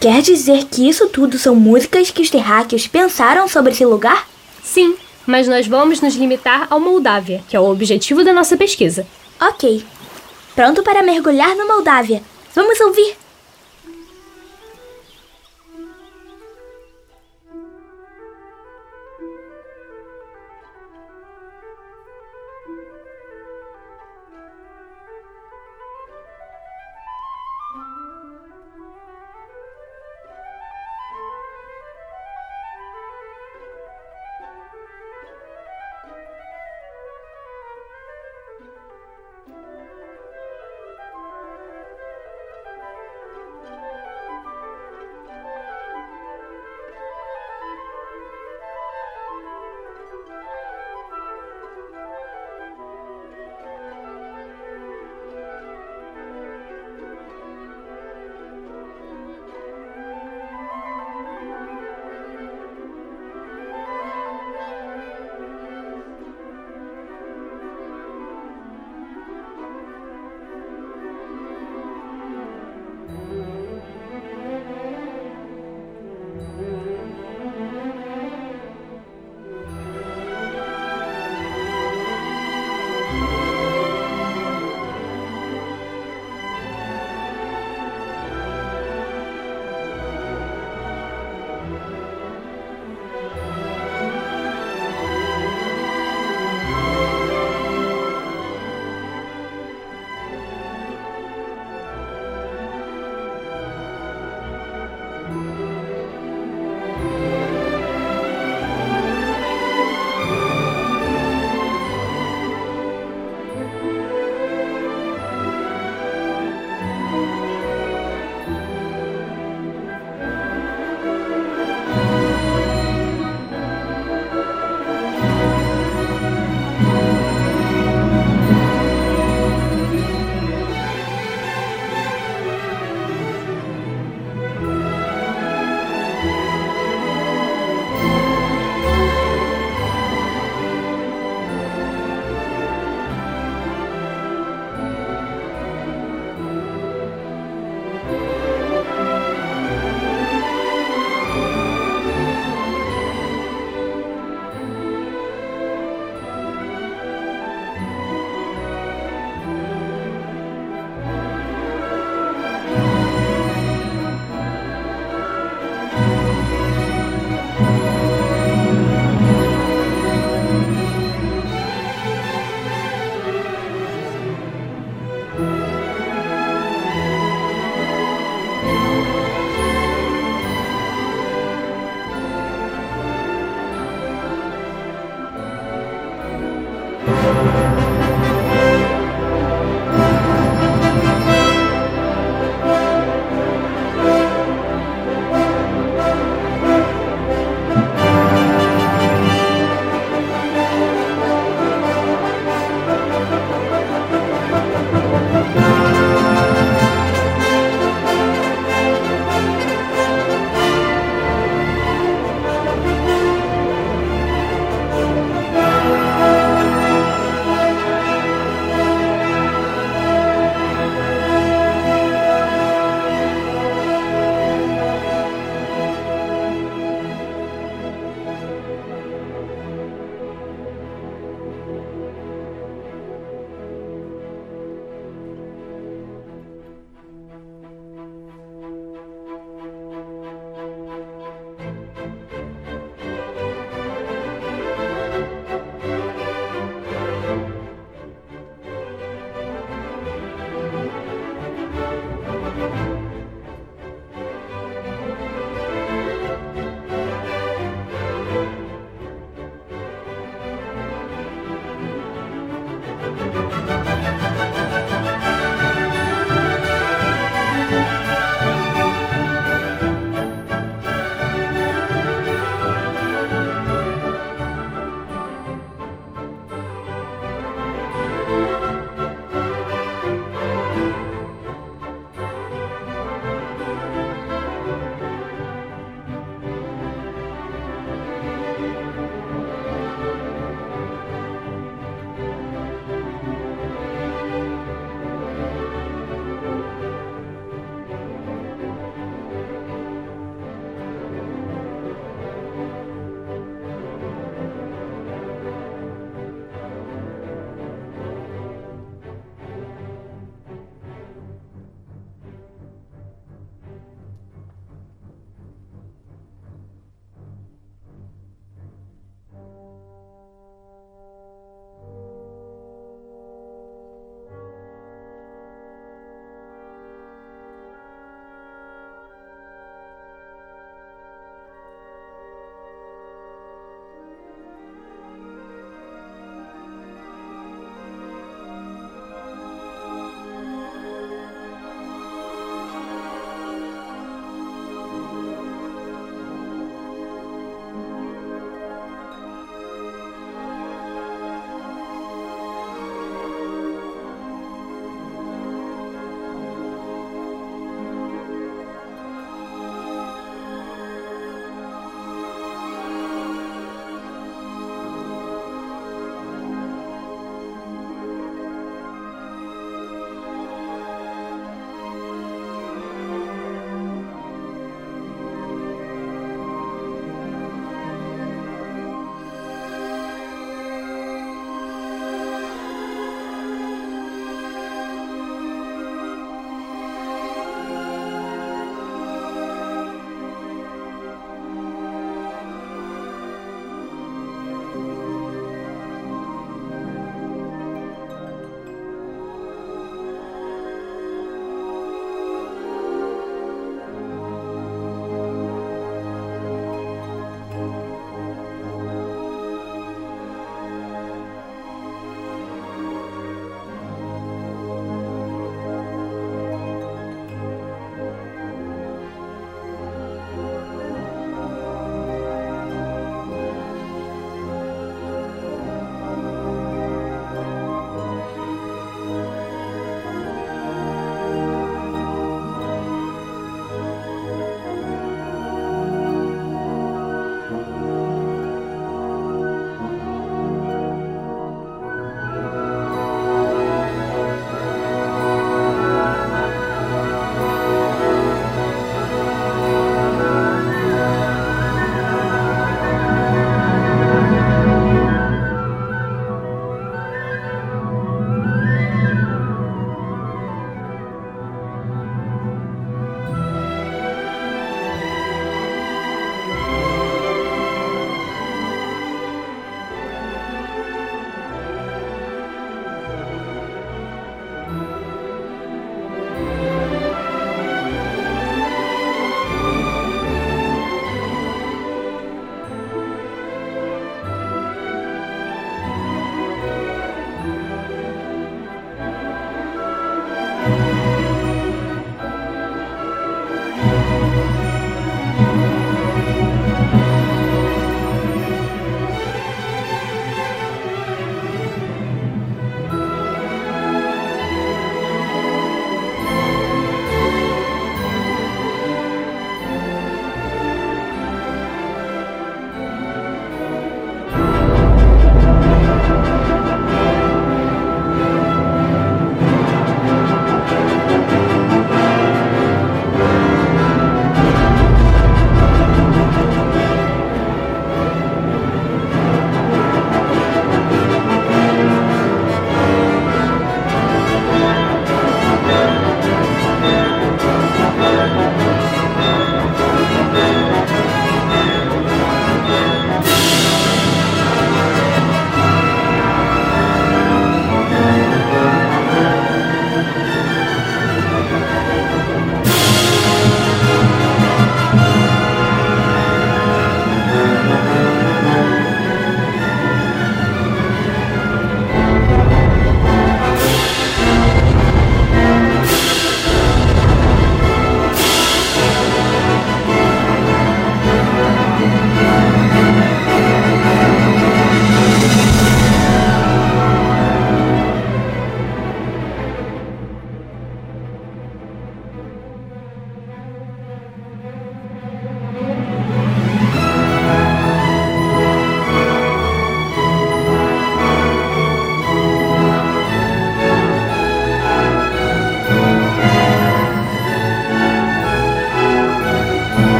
Quer 0.00 0.22
dizer 0.22 0.66
que 0.66 0.88
isso 0.88 1.08
tudo 1.08 1.36
são 1.36 1.54
músicas 1.54 2.10
que 2.10 2.22
os 2.22 2.30
terráqueos 2.30 2.86
pensaram 2.86 3.48
sobre 3.48 3.72
esse 3.72 3.84
lugar? 3.84 4.26
Sim, 4.62 4.96
mas 5.26 5.48
nós 5.48 5.66
vamos 5.66 6.00
nos 6.00 6.14
limitar 6.14 6.66
ao 6.70 6.80
Moldávia, 6.80 7.42
que 7.48 7.56
é 7.56 7.60
o 7.60 7.70
objetivo 7.70 8.24
da 8.24 8.32
nossa 8.32 8.56
pesquisa. 8.56 9.06
Ok. 9.40 9.84
Pronto 10.54 10.82
para 10.82 11.02
mergulhar 11.02 11.56
no 11.56 11.66
Moldávia. 11.66 12.22
Vamos 12.54 12.80
ouvir! 12.80 13.21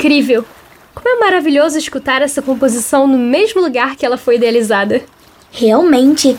Incrível! 0.00 0.44
Como 0.94 1.08
é 1.08 1.20
maravilhoso 1.20 1.78
escutar 1.78 2.22
essa 2.22 2.40
composição 2.40 3.06
no 3.06 3.18
mesmo 3.18 3.60
lugar 3.60 3.96
que 3.96 4.04
ela 4.04 4.16
foi 4.16 4.36
idealizada. 4.36 5.02
Realmente, 5.52 6.36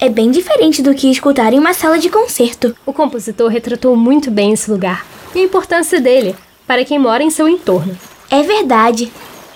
é 0.00 0.08
bem 0.08 0.30
diferente 0.30 0.82
do 0.82 0.94
que 0.94 1.10
escutar 1.10 1.52
em 1.52 1.58
uma 1.58 1.74
sala 1.74 1.98
de 1.98 2.08
concerto. 2.08 2.74
O 2.84 2.92
compositor 2.92 3.48
retratou 3.48 3.94
muito 3.94 4.30
bem 4.30 4.52
esse 4.52 4.70
lugar 4.70 5.06
e 5.34 5.40
a 5.40 5.44
importância 5.44 6.00
dele 6.00 6.34
para 6.66 6.84
quem 6.84 6.98
mora 6.98 7.22
em 7.22 7.30
seu 7.30 7.46
entorno. 7.48 7.96
É 8.30 8.42
verdade. 8.42 9.12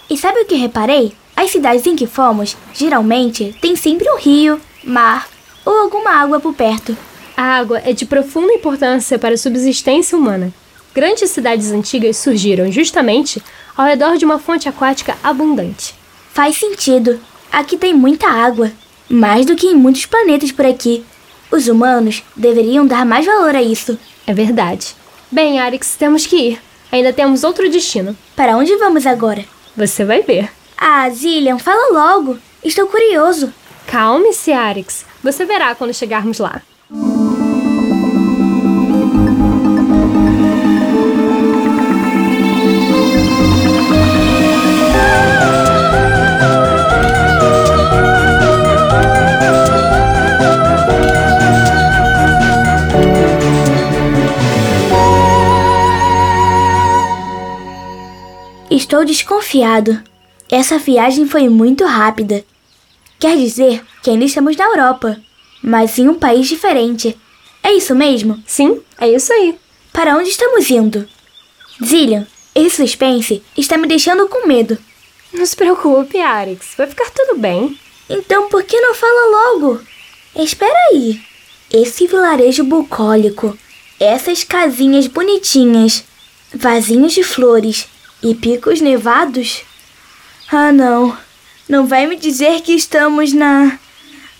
E 0.08 0.16
sabe 0.16 0.40
o 0.40 0.44
que 0.44 0.54
reparei? 0.54 1.12
As 1.34 1.50
cidades 1.50 1.86
em 1.86 1.96
que 1.96 2.06
fomos, 2.06 2.56
geralmente, 2.72 3.56
tem 3.60 3.74
sempre 3.74 4.08
um 4.10 4.16
rio, 4.16 4.60
mar 4.84 5.28
ou 5.64 5.72
alguma 5.72 6.10
água 6.10 6.38
por 6.40 6.54
perto. 6.54 6.96
A 7.36 7.42
água 7.42 7.82
é 7.84 7.92
de 7.92 8.06
profunda 8.06 8.52
importância 8.52 9.18
para 9.18 9.34
a 9.34 9.38
subsistência 9.38 10.16
humana. 10.16 10.52
Grandes 10.96 11.30
cidades 11.30 11.72
antigas 11.72 12.16
surgiram 12.16 12.72
justamente 12.72 13.42
ao 13.76 13.84
redor 13.84 14.16
de 14.16 14.24
uma 14.24 14.38
fonte 14.38 14.66
aquática 14.66 15.14
abundante. 15.22 15.94
Faz 16.32 16.56
sentido. 16.56 17.20
Aqui 17.52 17.76
tem 17.76 17.92
muita 17.92 18.26
água, 18.26 18.72
mais 19.06 19.44
do 19.44 19.54
que 19.54 19.66
em 19.66 19.74
muitos 19.74 20.06
planetas 20.06 20.50
por 20.50 20.64
aqui. 20.64 21.04
Os 21.52 21.68
humanos 21.68 22.22
deveriam 22.34 22.86
dar 22.86 23.04
mais 23.04 23.26
valor 23.26 23.54
a 23.54 23.62
isso. 23.62 23.98
É 24.26 24.32
verdade. 24.32 24.96
Bem, 25.30 25.60
Arix, 25.60 25.96
temos 25.98 26.24
que 26.24 26.36
ir. 26.36 26.62
Ainda 26.90 27.12
temos 27.12 27.44
outro 27.44 27.68
destino. 27.68 28.16
Para 28.34 28.56
onde 28.56 28.74
vamos 28.76 29.06
agora? 29.06 29.44
Você 29.76 30.02
vai 30.02 30.22
ver. 30.22 30.50
Ah, 30.78 31.10
Zillian, 31.10 31.58
fala 31.58 31.92
logo. 31.92 32.38
Estou 32.64 32.86
curioso. 32.86 33.52
Calme-se, 33.86 34.50
Arix. 34.50 35.04
Você 35.22 35.44
verá 35.44 35.74
quando 35.74 35.92
chegarmos 35.92 36.38
lá. 36.38 36.62
Estou 58.76 59.06
desconfiado. 59.06 60.02
Essa 60.50 60.78
viagem 60.78 61.26
foi 61.26 61.48
muito 61.48 61.82
rápida. 61.86 62.44
Quer 63.18 63.34
dizer 63.38 63.82
que 64.02 64.10
ainda 64.10 64.26
estamos 64.26 64.54
na 64.54 64.66
Europa, 64.66 65.18
mas 65.62 65.98
em 65.98 66.10
um 66.10 66.14
país 66.14 66.46
diferente. 66.46 67.16
É 67.62 67.72
isso 67.72 67.94
mesmo? 67.94 68.38
Sim, 68.46 68.82
é 69.00 69.08
isso 69.08 69.32
aí. 69.32 69.58
Para 69.94 70.14
onde 70.14 70.28
estamos 70.28 70.70
indo? 70.70 71.08
Zillian, 71.82 72.26
esse 72.54 72.76
suspense 72.76 73.42
está 73.56 73.78
me 73.78 73.88
deixando 73.88 74.28
com 74.28 74.46
medo. 74.46 74.76
Não 75.32 75.46
se 75.46 75.56
preocupe, 75.56 76.18
Arix. 76.18 76.74
Vai 76.76 76.86
ficar 76.86 77.08
tudo 77.08 77.38
bem. 77.38 77.80
Então 78.10 78.50
por 78.50 78.62
que 78.62 78.78
não 78.78 78.94
fala 78.94 79.54
logo? 79.54 79.80
Espera 80.34 80.78
aí. 80.92 81.18
Esse 81.72 82.06
vilarejo 82.06 82.62
bucólico, 82.62 83.56
essas 83.98 84.44
casinhas 84.44 85.06
bonitinhas, 85.06 86.04
vasinhos 86.54 87.14
de 87.14 87.22
flores 87.22 87.88
e 88.26 88.34
picos 88.34 88.80
nevados? 88.80 89.62
Ah, 90.50 90.72
não. 90.72 91.16
Não 91.68 91.86
vai 91.86 92.06
me 92.06 92.16
dizer 92.16 92.60
que 92.60 92.72
estamos 92.72 93.32
na. 93.32 93.78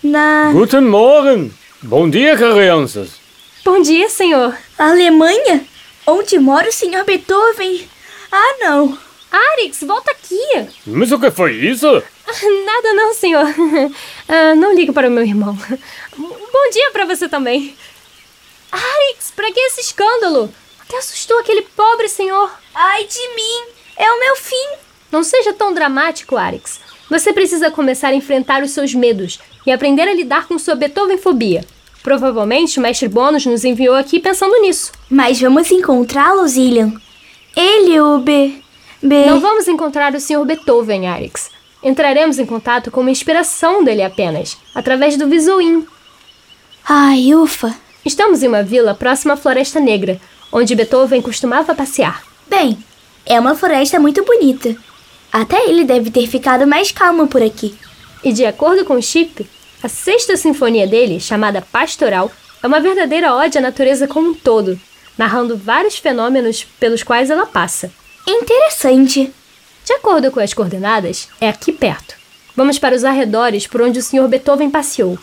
na. 0.03 0.51
Guten 0.51 0.81
Morgen! 0.81 1.53
Bom 1.81 2.09
dia, 2.09 2.35
crianças! 2.35 3.11
Bom 3.63 3.81
dia, 3.81 4.09
senhor. 4.09 4.57
Alemanha? 4.77 5.65
Onde 6.05 6.37
mora 6.37 6.67
o 6.67 6.71
Sr. 6.71 7.05
Beethoven? 7.05 7.87
Ah, 8.29 8.55
não. 8.59 8.97
Arix, 9.31 9.79
volta 9.81 10.11
aqui. 10.11 10.67
Mas 10.85 11.11
o 11.13 11.19
que 11.19 11.31
foi 11.31 11.53
isso? 11.53 11.87
Nada 12.65 12.93
não, 12.93 13.13
senhor. 13.13 13.45
Ah, 14.27 14.53
não 14.55 14.75
liga 14.75 14.91
para 14.91 15.07
o 15.07 15.11
meu 15.11 15.23
irmão. 15.23 15.57
Bom 16.17 16.69
dia 16.73 16.91
para 16.91 17.05
você 17.05 17.29
também. 17.29 17.73
Arix, 18.69 19.31
para 19.33 19.49
que 19.49 19.59
esse 19.61 19.79
escândalo? 19.79 20.53
Até 20.87 20.97
assustou 20.99 21.37
aquele 21.39 21.63
pobre 21.63 22.07
senhor. 22.07 22.49
Ai 22.73 23.03
de 23.03 23.35
mim! 23.35 23.71
É 23.97 24.09
o 24.09 24.19
meu 24.19 24.35
fim! 24.37 24.77
Não 25.11 25.21
seja 25.21 25.51
tão 25.53 25.73
dramático, 25.73 26.37
Arix. 26.37 26.79
Você 27.09 27.33
precisa 27.33 27.69
começar 27.69 28.09
a 28.09 28.15
enfrentar 28.15 28.63
os 28.63 28.71
seus 28.71 28.93
medos 28.93 29.39
e 29.65 29.71
aprender 29.71 30.07
a 30.07 30.13
lidar 30.13 30.47
com 30.47 30.57
sua 30.57 30.75
Beethoven-fobia. 30.75 31.65
Provavelmente 32.03 32.79
o 32.79 32.81
mestre 32.81 33.09
Bônus 33.09 33.45
nos 33.45 33.65
enviou 33.65 33.95
aqui 33.95 34.17
pensando 34.17 34.61
nisso. 34.61 34.93
Mas 35.09 35.41
vamos 35.41 35.69
encontrá-lo, 35.71 36.47
Zillian. 36.47 36.93
Ele, 37.55 37.99
o 37.99 38.19
B. 38.19 38.61
B. 39.03 39.25
Não 39.25 39.41
vamos 39.41 39.67
encontrar 39.67 40.13
o 40.13 40.19
Sr. 40.19 40.45
Beethoven, 40.45 41.07
Arix. 41.07 41.49
Entraremos 41.83 42.39
em 42.39 42.45
contato 42.45 42.89
com 42.89 43.01
uma 43.01 43.11
inspiração 43.11 43.83
dele 43.83 44.03
apenas, 44.03 44.57
através 44.73 45.17
do 45.17 45.27
Visuim. 45.27 45.85
Ai, 46.87 47.35
ufa. 47.35 47.75
Estamos 48.05 48.41
em 48.41 48.47
uma 48.47 48.63
vila 48.63 48.95
próxima 48.95 49.33
à 49.33 49.37
Floresta 49.37 49.79
Negra, 49.79 50.19
onde 50.51 50.75
Beethoven 50.75 51.21
costumava 51.21 51.75
passear. 51.75 52.23
Bem, 52.47 52.77
é 53.25 53.39
uma 53.39 53.55
floresta 53.55 53.99
muito 53.99 54.23
bonita. 54.23 54.75
Até 55.31 55.69
ele 55.69 55.83
deve 55.83 56.09
ter 56.09 56.27
ficado 56.27 56.65
mais 56.65 56.91
calmo 56.91 57.27
por 57.27 57.41
aqui. 57.41 57.77
E 58.23 58.31
de 58.31 58.45
acordo 58.45 58.85
com 58.85 59.01
Chip, 59.01 59.47
a 59.83 59.87
sexta 59.87 60.35
sinfonia 60.35 60.87
dele, 60.87 61.19
chamada 61.19 61.61
Pastoral, 61.61 62.31
é 62.63 62.67
uma 62.67 62.79
verdadeira 62.79 63.33
ode 63.35 63.57
à 63.57 63.61
natureza 63.61 64.07
como 64.07 64.29
um 64.29 64.33
todo, 64.33 64.79
narrando 65.17 65.55
vários 65.55 65.97
fenômenos 65.97 66.63
pelos 66.79 67.03
quais 67.03 67.29
ela 67.29 67.45
passa. 67.45 67.91
Interessante. 68.27 69.31
De 69.85 69.93
acordo 69.93 70.31
com 70.31 70.39
as 70.39 70.53
coordenadas, 70.53 71.29
é 71.39 71.47
aqui 71.47 71.71
perto. 71.71 72.15
Vamos 72.55 72.79
para 72.79 72.95
os 72.95 73.03
arredores 73.03 73.67
por 73.67 73.81
onde 73.81 73.99
o 73.99 74.03
Sr. 74.03 74.27
Beethoven 74.27 74.69
passeou. 74.69 75.17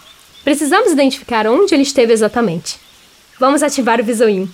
Precisamos 0.44 0.92
identificar 0.92 1.46
onde 1.46 1.74
ele 1.74 1.82
esteve 1.82 2.12
exatamente. 2.12 2.78
Vamos 3.40 3.62
ativar 3.62 4.00
o 4.00 4.04
Visoim. 4.04 4.48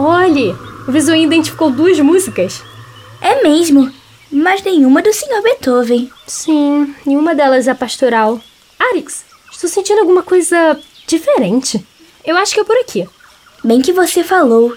Olhe! 0.00 0.54
O 0.86 0.92
Visoim 0.92 1.24
identificou 1.24 1.72
duas 1.72 1.98
músicas. 1.98 2.62
É 3.20 3.42
mesmo. 3.42 3.92
Mas 4.30 4.62
nenhuma 4.62 5.02
do 5.02 5.12
Sr. 5.12 5.42
Beethoven. 5.42 6.08
Sim, 6.24 6.94
nenhuma 7.04 7.34
delas 7.34 7.66
é 7.66 7.74
pastoral. 7.74 8.40
Arix, 8.78 9.24
estou 9.50 9.68
sentindo 9.68 9.98
alguma 9.98 10.22
coisa 10.22 10.78
diferente. 11.04 11.84
Eu 12.24 12.36
acho 12.36 12.54
que 12.54 12.60
é 12.60 12.64
por 12.64 12.76
aqui. 12.76 13.08
Bem 13.64 13.82
que 13.82 13.92
você 13.92 14.22
falou. 14.22 14.76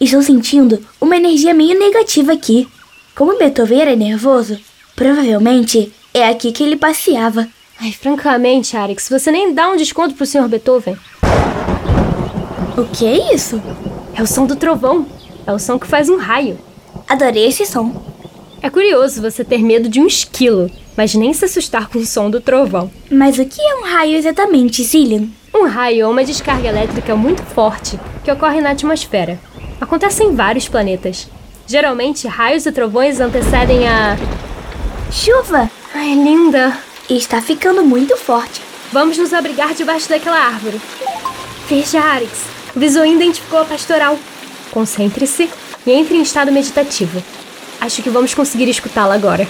Estou 0.00 0.22
sentindo 0.22 0.86
uma 1.00 1.16
energia 1.16 1.52
meio 1.52 1.76
negativa 1.76 2.32
aqui. 2.32 2.68
Como 3.16 3.36
Beethoven 3.36 3.80
era 3.80 3.96
nervoso, 3.96 4.56
provavelmente 4.94 5.92
é 6.14 6.28
aqui 6.28 6.52
que 6.52 6.62
ele 6.62 6.76
passeava. 6.76 7.48
Ai, 7.80 7.90
francamente, 7.90 8.76
Arix, 8.76 9.08
você 9.08 9.32
nem 9.32 9.52
dá 9.52 9.68
um 9.68 9.76
desconto 9.76 10.14
pro 10.14 10.24
Sr. 10.24 10.46
Beethoven. 10.46 10.96
O 12.76 12.84
que 12.84 13.04
é 13.04 13.34
isso? 13.34 13.60
É 14.16 14.22
o 14.22 14.26
som 14.26 14.46
do 14.46 14.56
trovão. 14.56 15.06
É 15.46 15.52
o 15.52 15.58
som 15.58 15.78
que 15.78 15.86
faz 15.86 16.08
um 16.08 16.16
raio. 16.16 16.58
Adorei 17.08 17.46
esse 17.48 17.66
som. 17.66 17.92
É 18.62 18.70
curioso 18.70 19.20
você 19.20 19.44
ter 19.44 19.58
medo 19.62 19.88
de 19.88 20.00
um 20.00 20.06
esquilo, 20.06 20.70
mas 20.96 21.14
nem 21.14 21.34
se 21.34 21.44
assustar 21.44 21.88
com 21.88 21.98
o 21.98 22.06
som 22.06 22.30
do 22.30 22.40
trovão. 22.40 22.90
Mas 23.10 23.38
o 23.38 23.44
que 23.44 23.60
é 23.60 23.74
um 23.74 23.82
raio 23.82 24.16
exatamente, 24.16 24.82
Zillian? 24.84 25.26
Um 25.52 25.66
raio 25.66 26.04
é 26.04 26.06
uma 26.06 26.24
descarga 26.24 26.68
elétrica 26.68 27.14
muito 27.14 27.42
forte 27.42 27.98
que 28.24 28.30
ocorre 28.30 28.60
na 28.60 28.70
atmosfera. 28.70 29.38
Acontece 29.80 30.22
em 30.22 30.34
vários 30.34 30.68
planetas. 30.68 31.28
Geralmente, 31.66 32.28
raios 32.28 32.66
e 32.66 32.72
trovões 32.72 33.20
antecedem 33.20 33.86
a. 33.88 34.16
Chuva! 35.10 35.70
Ai, 35.94 36.14
linda! 36.14 36.76
Está 37.10 37.42
ficando 37.42 37.84
muito 37.84 38.16
forte. 38.16 38.62
Vamos 38.92 39.18
nos 39.18 39.32
abrigar 39.32 39.74
debaixo 39.74 40.08
daquela 40.08 40.38
árvore. 40.38 40.80
Veja, 41.68 42.00
Arix. 42.00 42.53
O 42.74 42.80
Visoim 42.80 43.14
identificou 43.14 43.60
a 43.60 43.64
pastoral. 43.64 44.18
Concentre-se 44.72 45.48
e 45.86 45.92
entre 45.92 46.16
em 46.16 46.22
estado 46.22 46.50
meditativo. 46.50 47.22
Acho 47.80 48.02
que 48.02 48.10
vamos 48.10 48.34
conseguir 48.34 48.68
escutá-la 48.68 49.14
agora. 49.14 49.46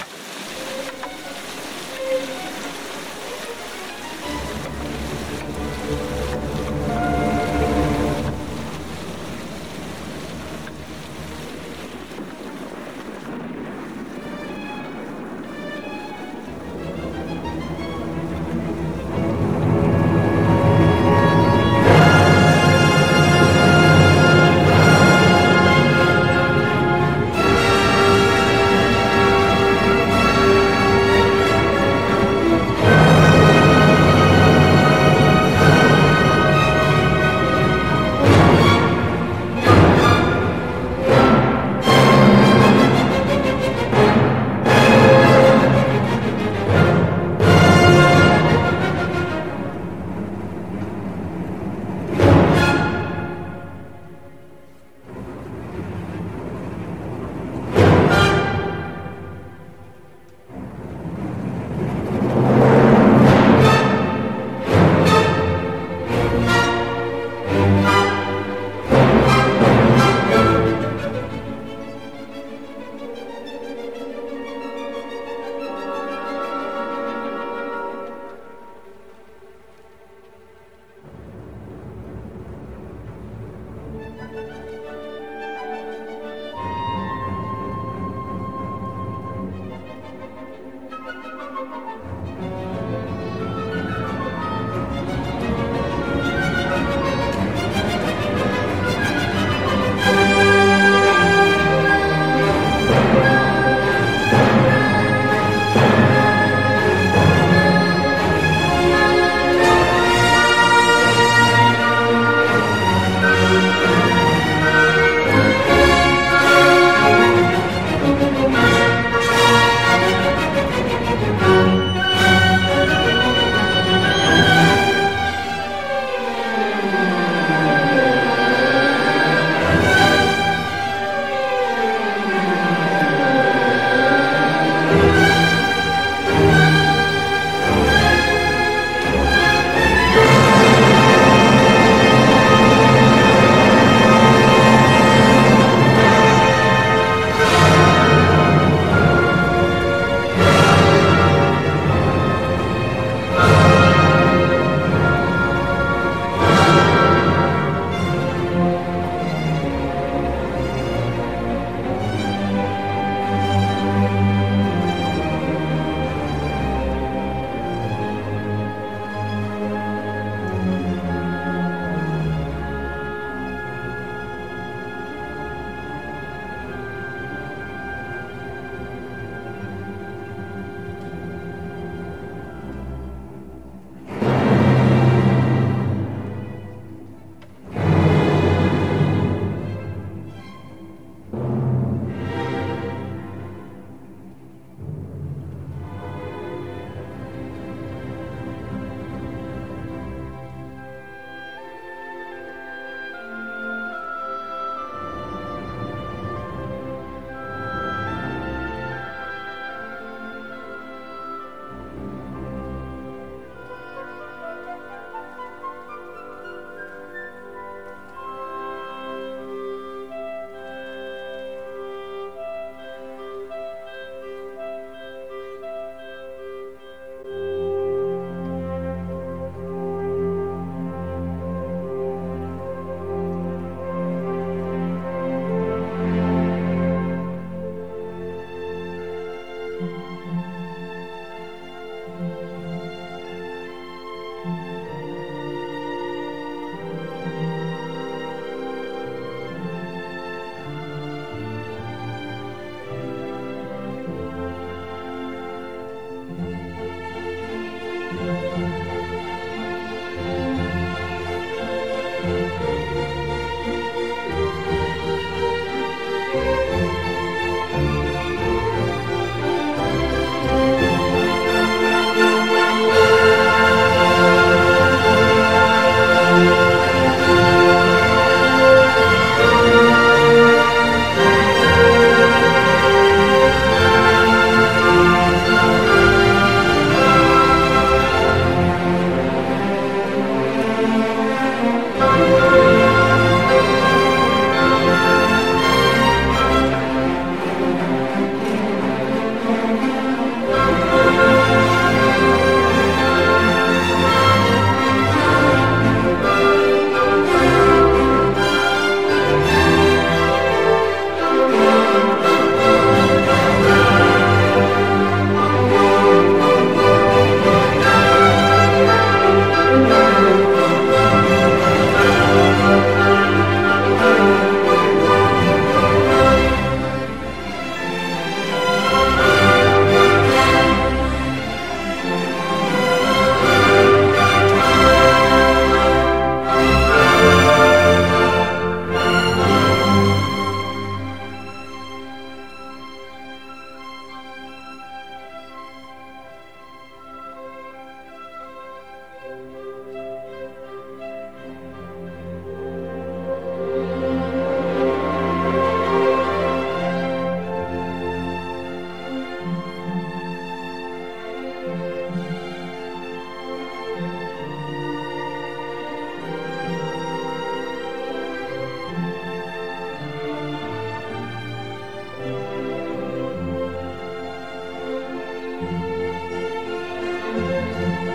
Música 377.85 378.14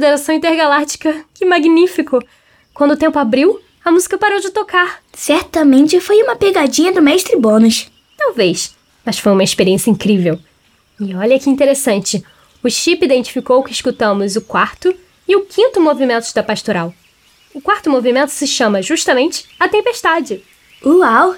Pela 0.00 0.12
Confederação 0.12 0.34
Intergaláctica. 0.34 1.24
Que 1.34 1.44
magnífico! 1.44 2.24
Quando 2.72 2.92
o 2.92 2.96
tempo 2.96 3.18
abriu, 3.18 3.60
a 3.84 3.90
música 3.90 4.16
parou 4.16 4.40
de 4.40 4.48
tocar. 4.48 5.02
Certamente 5.12 6.00
foi 6.00 6.22
uma 6.22 6.34
pegadinha 6.34 6.90
do 6.90 7.02
mestre 7.02 7.36
Bônus. 7.36 7.90
Talvez, 8.16 8.74
mas 9.04 9.18
foi 9.18 9.30
uma 9.30 9.44
experiência 9.44 9.90
incrível. 9.90 10.38
E 10.98 11.14
olha 11.14 11.38
que 11.38 11.50
interessante. 11.50 12.24
O 12.64 12.70
chip 12.70 13.04
identificou 13.04 13.62
que 13.62 13.72
escutamos 13.72 14.36
o 14.36 14.40
quarto 14.40 14.94
e 15.28 15.36
o 15.36 15.44
quinto 15.44 15.82
movimentos 15.82 16.32
da 16.32 16.42
pastoral. 16.42 16.94
O 17.52 17.60
quarto 17.60 17.90
movimento 17.90 18.30
se 18.30 18.46
chama 18.46 18.80
justamente 18.80 19.44
A 19.60 19.68
Tempestade. 19.68 20.42
Uau! 20.82 21.36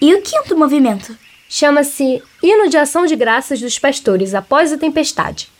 E 0.00 0.14
o 0.14 0.22
quinto 0.22 0.56
movimento? 0.56 1.14
Chama-se 1.46 2.22
Hino 2.42 2.70
de 2.70 2.78
Ação 2.78 3.04
de 3.04 3.14
Graças 3.14 3.60
dos 3.60 3.78
Pastores 3.78 4.34
após 4.34 4.72
a 4.72 4.78
Tempestade. 4.78 5.50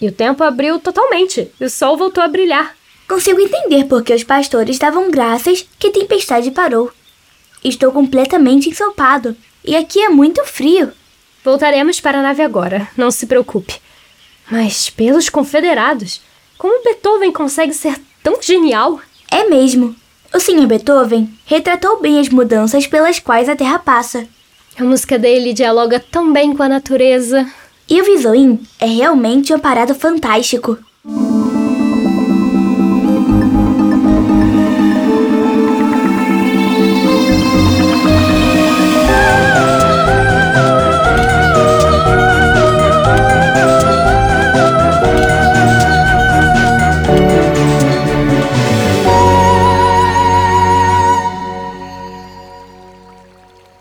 E 0.00 0.08
o 0.08 0.12
tempo 0.12 0.42
abriu 0.42 0.78
totalmente 0.78 1.50
e 1.60 1.64
o 1.64 1.70
sol 1.70 1.96
voltou 1.96 2.22
a 2.22 2.28
brilhar. 2.28 2.74
Consigo 3.08 3.40
entender 3.40 3.84
por 3.84 4.02
que 4.02 4.14
os 4.14 4.24
pastores 4.24 4.78
davam 4.78 5.10
graças 5.10 5.66
que 5.78 5.88
a 5.88 5.92
tempestade 5.92 6.50
parou. 6.50 6.90
Estou 7.62 7.92
completamente 7.92 8.68
ensopado 8.68 9.36
e 9.64 9.76
aqui 9.76 10.00
é 10.00 10.08
muito 10.08 10.44
frio. 10.44 10.92
Voltaremos 11.44 12.00
para 12.00 12.18
a 12.18 12.22
nave 12.22 12.42
agora, 12.42 12.88
não 12.96 13.10
se 13.10 13.26
preocupe. 13.26 13.80
Mas 14.50 14.90
pelos 14.90 15.28
confederados, 15.28 16.20
como 16.58 16.82
Beethoven 16.82 17.32
consegue 17.32 17.72
ser 17.72 18.00
tão 18.22 18.40
genial? 18.40 19.00
É 19.30 19.44
mesmo. 19.44 19.94
O 20.32 20.40
Sr. 20.40 20.66
Beethoven 20.66 21.32
retratou 21.46 22.00
bem 22.00 22.18
as 22.18 22.28
mudanças 22.28 22.86
pelas 22.86 23.18
quais 23.18 23.48
a 23.48 23.56
Terra 23.56 23.78
passa. 23.78 24.26
A 24.78 24.82
música 24.82 25.18
dele 25.18 25.52
dialoga 25.52 26.00
tão 26.00 26.32
bem 26.32 26.56
com 26.56 26.62
a 26.62 26.68
natureza. 26.68 27.46
E 27.88 28.00
o 28.00 28.04
Visoim 28.04 28.60
é 28.80 28.86
realmente 28.86 29.52
um 29.52 29.58
parado 29.58 29.94
fantástico. 29.94 30.78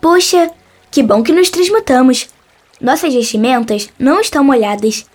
Puxa, 0.01 0.51
que 0.91 1.01
bom 1.01 1.23
que 1.23 1.31
nos 1.31 1.49
transmutamos. 1.49 2.27
Nossas 2.83 3.13
vestimentas 3.13 3.89
não 3.97 4.19
estão 4.19 4.43
molhadas. 4.43 5.05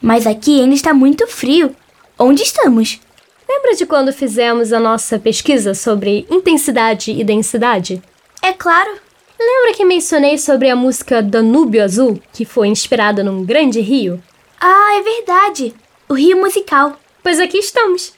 Mas 0.00 0.26
aqui 0.26 0.60
ainda 0.60 0.74
está 0.74 0.92
muito 0.92 1.24
frio. 1.28 1.72
Onde 2.18 2.42
estamos? 2.42 3.00
Lembra 3.48 3.76
de 3.76 3.86
quando 3.86 4.12
fizemos 4.12 4.72
a 4.72 4.80
nossa 4.80 5.20
pesquisa 5.20 5.72
sobre 5.72 6.26
intensidade 6.28 7.12
e 7.12 7.22
densidade? 7.22 8.02
É 8.42 8.52
claro. 8.52 8.90
Lembra 9.38 9.72
que 9.72 9.84
mencionei 9.84 10.36
sobre 10.36 10.68
a 10.68 10.74
música 10.74 11.22
Danúbio 11.22 11.84
Azul, 11.84 12.20
que 12.32 12.44
foi 12.44 12.66
inspirada 12.66 13.22
num 13.22 13.44
grande 13.44 13.80
rio? 13.80 14.20
Ah, 14.60 14.98
é 14.98 15.02
verdade. 15.02 15.72
O 16.08 16.14
rio 16.14 16.40
musical. 16.40 16.98
Pois 17.22 17.38
aqui 17.38 17.58
estamos, 17.58 18.12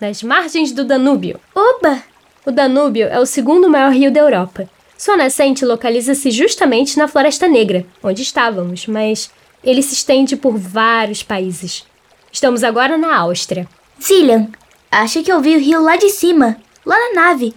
nas 0.00 0.20
margens 0.20 0.72
do 0.72 0.84
Danúbio. 0.84 1.38
Oba! 1.54 2.02
O 2.44 2.50
Danúbio 2.50 3.06
é 3.06 3.20
o 3.20 3.26
segundo 3.26 3.70
maior 3.70 3.92
rio 3.92 4.10
da 4.10 4.18
Europa. 4.18 4.68
Sua 5.02 5.16
nascente 5.16 5.64
localiza-se 5.64 6.30
justamente 6.30 6.96
na 6.96 7.08
Floresta 7.08 7.48
Negra, 7.48 7.84
onde 8.00 8.22
estávamos, 8.22 8.86
mas 8.86 9.32
ele 9.64 9.82
se 9.82 9.94
estende 9.94 10.36
por 10.36 10.56
vários 10.56 11.24
países. 11.24 11.84
Estamos 12.30 12.62
agora 12.62 12.96
na 12.96 13.16
Áustria. 13.16 13.66
Zillian, 14.00 14.46
acho 14.88 15.20
que 15.24 15.32
eu 15.32 15.40
vi 15.40 15.56
o 15.56 15.58
rio 15.58 15.82
lá 15.82 15.96
de 15.96 16.08
cima, 16.08 16.56
lá 16.86 16.94
na 16.96 17.20
nave. 17.20 17.52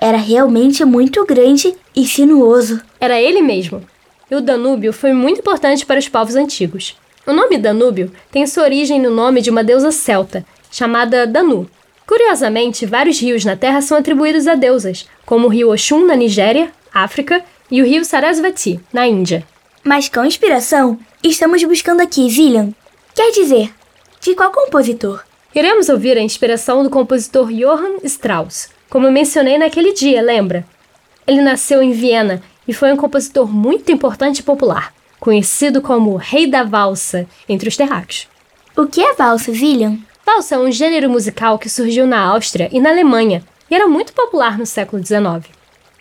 Era 0.00 0.16
realmente 0.16 0.84
muito 0.84 1.26
grande 1.26 1.74
e 1.92 2.06
sinuoso. 2.06 2.80
Era 3.00 3.20
ele 3.20 3.42
mesmo. 3.42 3.82
E 4.30 4.36
o 4.36 4.40
Danúbio 4.40 4.92
foi 4.92 5.12
muito 5.12 5.40
importante 5.40 5.84
para 5.84 5.98
os 5.98 6.08
povos 6.08 6.36
antigos. 6.36 6.96
O 7.26 7.32
nome 7.32 7.58
Danúbio 7.58 8.12
tem 8.30 8.46
sua 8.46 8.62
origem 8.62 9.00
no 9.00 9.10
nome 9.10 9.42
de 9.42 9.50
uma 9.50 9.64
deusa 9.64 9.90
celta, 9.90 10.46
chamada 10.70 11.26
Danu. 11.26 11.68
Curiosamente, 12.06 12.86
vários 12.86 13.20
rios 13.20 13.44
na 13.44 13.56
Terra 13.56 13.82
são 13.82 13.98
atribuídos 13.98 14.46
a 14.46 14.54
deusas, 14.54 15.08
como 15.24 15.46
o 15.46 15.50
rio 15.50 15.72
Oxum 15.72 16.06
na 16.06 16.14
Nigéria, 16.14 16.70
África, 16.94 17.44
e 17.70 17.82
o 17.82 17.84
rio 17.84 18.04
Sarasvati, 18.04 18.80
na 18.92 19.06
Índia. 19.06 19.44
Mas 19.82 20.08
com 20.08 20.24
inspiração, 20.24 20.98
estamos 21.22 21.62
buscando 21.64 22.00
aqui 22.00 22.30
Zillian. 22.30 22.72
Quer 23.14 23.32
dizer, 23.32 23.72
de 24.20 24.34
qual 24.34 24.52
compositor? 24.52 25.24
Iremos 25.54 25.88
ouvir 25.88 26.16
a 26.16 26.22
inspiração 26.22 26.82
do 26.82 26.90
compositor 26.90 27.48
Johann 27.48 27.98
Strauss, 28.04 28.68
como 28.88 29.10
mencionei 29.10 29.58
naquele 29.58 29.92
dia, 29.92 30.22
lembra? 30.22 30.64
Ele 31.26 31.42
nasceu 31.42 31.82
em 31.82 31.90
Viena 31.90 32.40
e 32.68 32.72
foi 32.72 32.92
um 32.92 32.96
compositor 32.96 33.52
muito 33.52 33.90
importante 33.90 34.38
e 34.38 34.42
popular, 34.42 34.94
conhecido 35.18 35.82
como 35.82 36.12
o 36.12 36.16
Rei 36.16 36.46
da 36.46 36.62
Valsa 36.62 37.26
entre 37.48 37.68
os 37.68 37.76
terráqueos. 37.76 38.28
O 38.76 38.86
que 38.86 39.00
é 39.00 39.14
valsa, 39.14 39.52
Zillian? 39.52 39.98
Valsa 40.26 40.56
é 40.56 40.58
um 40.58 40.72
gênero 40.72 41.08
musical 41.08 41.56
que 41.56 41.70
surgiu 41.70 42.04
na 42.04 42.18
Áustria 42.18 42.68
e 42.72 42.80
na 42.80 42.90
Alemanha 42.90 43.44
e 43.70 43.74
era 43.76 43.86
muito 43.86 44.12
popular 44.12 44.58
no 44.58 44.66
século 44.66 45.00
XIX. 45.00 45.48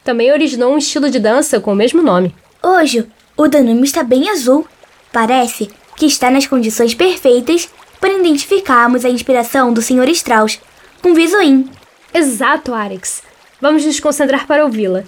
Também 0.04 0.32
originou 0.32 0.74
um 0.74 0.80
estilo 0.80 1.12
de 1.12 1.20
dança 1.20 1.60
com 1.60 1.72
o 1.72 1.76
mesmo 1.76 2.02
nome. 2.02 2.34
Hoje, 2.62 3.08
o 3.38 3.48
Danúbio 3.48 3.84
está 3.84 4.02
bem 4.02 4.28
azul. 4.30 4.68
Parece 5.14 5.70
que 5.96 6.08
está 6.08 6.32
nas 6.32 6.48
condições 6.48 6.96
perfeitas 6.96 7.70
para 8.02 8.14
identificarmos 8.14 9.06
a 9.06 9.10
inspiração 9.10 9.72
do 9.72 9.82
Sr. 9.82 10.10
Strauss 10.10 10.60
com 11.04 11.14
Visoim. 11.14 11.70
Exato, 12.12 12.74
Arix. 12.74 13.22
Vamos 13.62 13.86
nos 13.86 14.00
concentrar 14.00 14.48
para 14.48 14.66
ouvi-la. 14.66 15.04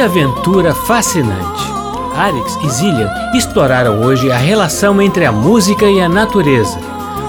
Que 0.00 0.04
aventura 0.04 0.74
fascinante! 0.74 1.62
Arix 2.16 2.56
e 2.64 2.70
Zillian 2.70 3.10
exploraram 3.34 4.00
hoje 4.00 4.32
a 4.32 4.38
relação 4.38 5.02
entre 5.02 5.26
a 5.26 5.30
música 5.30 5.84
e 5.84 6.00
a 6.00 6.08
natureza. 6.08 6.78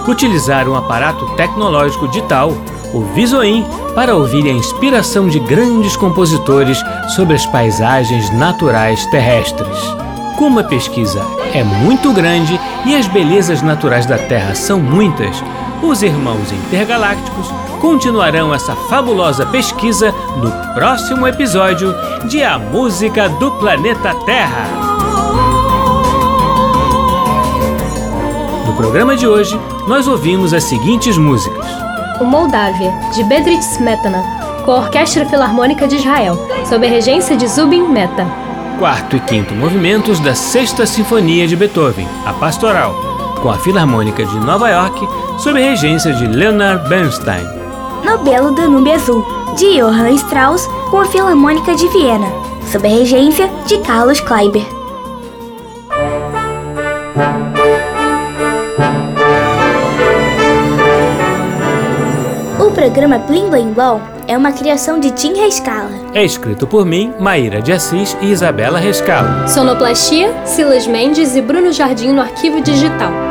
Utilizaram 0.07 0.71
um 0.71 0.75
aparato 0.77 1.25
tecnológico 1.35 2.07
de 2.07 2.21
tal, 2.21 2.53
o 2.93 3.01
Visoin, 3.13 3.65
para 3.93 4.15
ouvir 4.15 4.45
a 4.45 4.53
inspiração 4.53 5.27
de 5.27 5.37
grandes 5.37 5.97
compositores 5.97 6.81
sobre 7.13 7.35
as 7.35 7.45
paisagens 7.45 8.29
naturais 8.29 9.05
terrestres. 9.07 9.77
Como 10.37 10.57
a 10.57 10.63
pesquisa 10.63 11.21
é 11.53 11.65
muito 11.65 12.13
grande 12.13 12.57
e 12.85 12.95
as 12.95 13.05
belezas 13.05 13.61
naturais 13.61 14.05
da 14.05 14.17
Terra 14.17 14.55
são 14.55 14.79
muitas, 14.79 15.43
os 15.83 16.01
irmãos 16.01 16.49
intergalácticos 16.53 17.51
continuarão 17.81 18.53
essa 18.53 18.75
fabulosa 18.75 19.43
pesquisa 19.47 20.13
no 20.37 20.51
próximo 20.75 21.27
episódio 21.27 21.93
de 22.25 22.43
A 22.43 22.59
Música 22.59 23.27
do 23.27 23.51
Planeta 23.53 24.13
Terra. 24.23 24.67
No 28.67 28.73
programa 28.75 29.17
de 29.17 29.27
hoje, 29.27 29.59
nós 29.87 30.07
ouvimos 30.07 30.53
as 30.53 30.63
seguintes 30.63 31.17
músicas: 31.17 31.65
O 32.21 32.23
Moldávia, 32.23 32.93
de 33.15 33.23
Bedrich 33.23 33.63
Smetana, 33.63 34.23
com 34.63 34.73
a 34.73 34.77
Orquestra 34.81 35.25
Filarmônica 35.25 35.87
de 35.87 35.95
Israel, 35.95 36.37
sob 36.69 36.85
a 36.85 36.89
regência 36.89 37.35
de 37.35 37.47
Zubin 37.47 37.87
Mehta. 37.87 38.27
Quarto 38.77 39.15
e 39.15 39.19
quinto 39.21 39.55
movimentos 39.55 40.19
da 40.19 40.35
Sexta 40.35 40.85
Sinfonia 40.85 41.47
de 41.47 41.55
Beethoven, 41.55 42.07
a 42.27 42.33
Pastoral, 42.33 42.93
com 43.41 43.49
a 43.49 43.57
Filarmônica 43.57 44.23
de 44.23 44.39
Nova 44.39 44.69
York, 44.69 45.07
sob 45.39 45.59
a 45.59 45.65
regência 45.65 46.13
de 46.13 46.27
Leonard 46.27 46.87
Bernstein. 46.87 47.60
No 48.11 48.17
Belo 48.17 48.51
Danúbio 48.51 48.93
Azul, 48.93 49.25
de 49.55 49.79
Johann 49.79 50.13
Strauss, 50.15 50.67
com 50.89 50.99
a 50.99 51.05
Filarmônica 51.05 51.73
de 51.73 51.87
Viena, 51.87 52.27
sob 52.69 52.85
a 52.85 52.91
regência 52.91 53.49
de 53.65 53.77
Carlos 53.77 54.19
Kleiber. 54.19 54.65
O 62.59 62.69
programa 62.71 63.17
Blim 63.17 63.49
Blim 63.49 63.71
Blom 63.71 64.01
é 64.27 64.37
uma 64.37 64.51
criação 64.51 64.99
de 64.99 65.11
Tim 65.11 65.33
Rescala. 65.35 65.91
É 66.13 66.21
escrito 66.21 66.67
por 66.67 66.85
mim, 66.85 67.13
Maíra 67.17 67.61
de 67.61 67.71
Assis 67.71 68.17
e 68.19 68.29
Isabela 68.29 68.77
Rescalo. 68.77 69.47
Sonoplastia, 69.47 70.35
Silas 70.45 70.85
Mendes 70.85 71.33
e 71.37 71.41
Bruno 71.41 71.71
Jardim 71.71 72.11
no 72.11 72.21
arquivo 72.21 72.59
digital. 72.59 73.30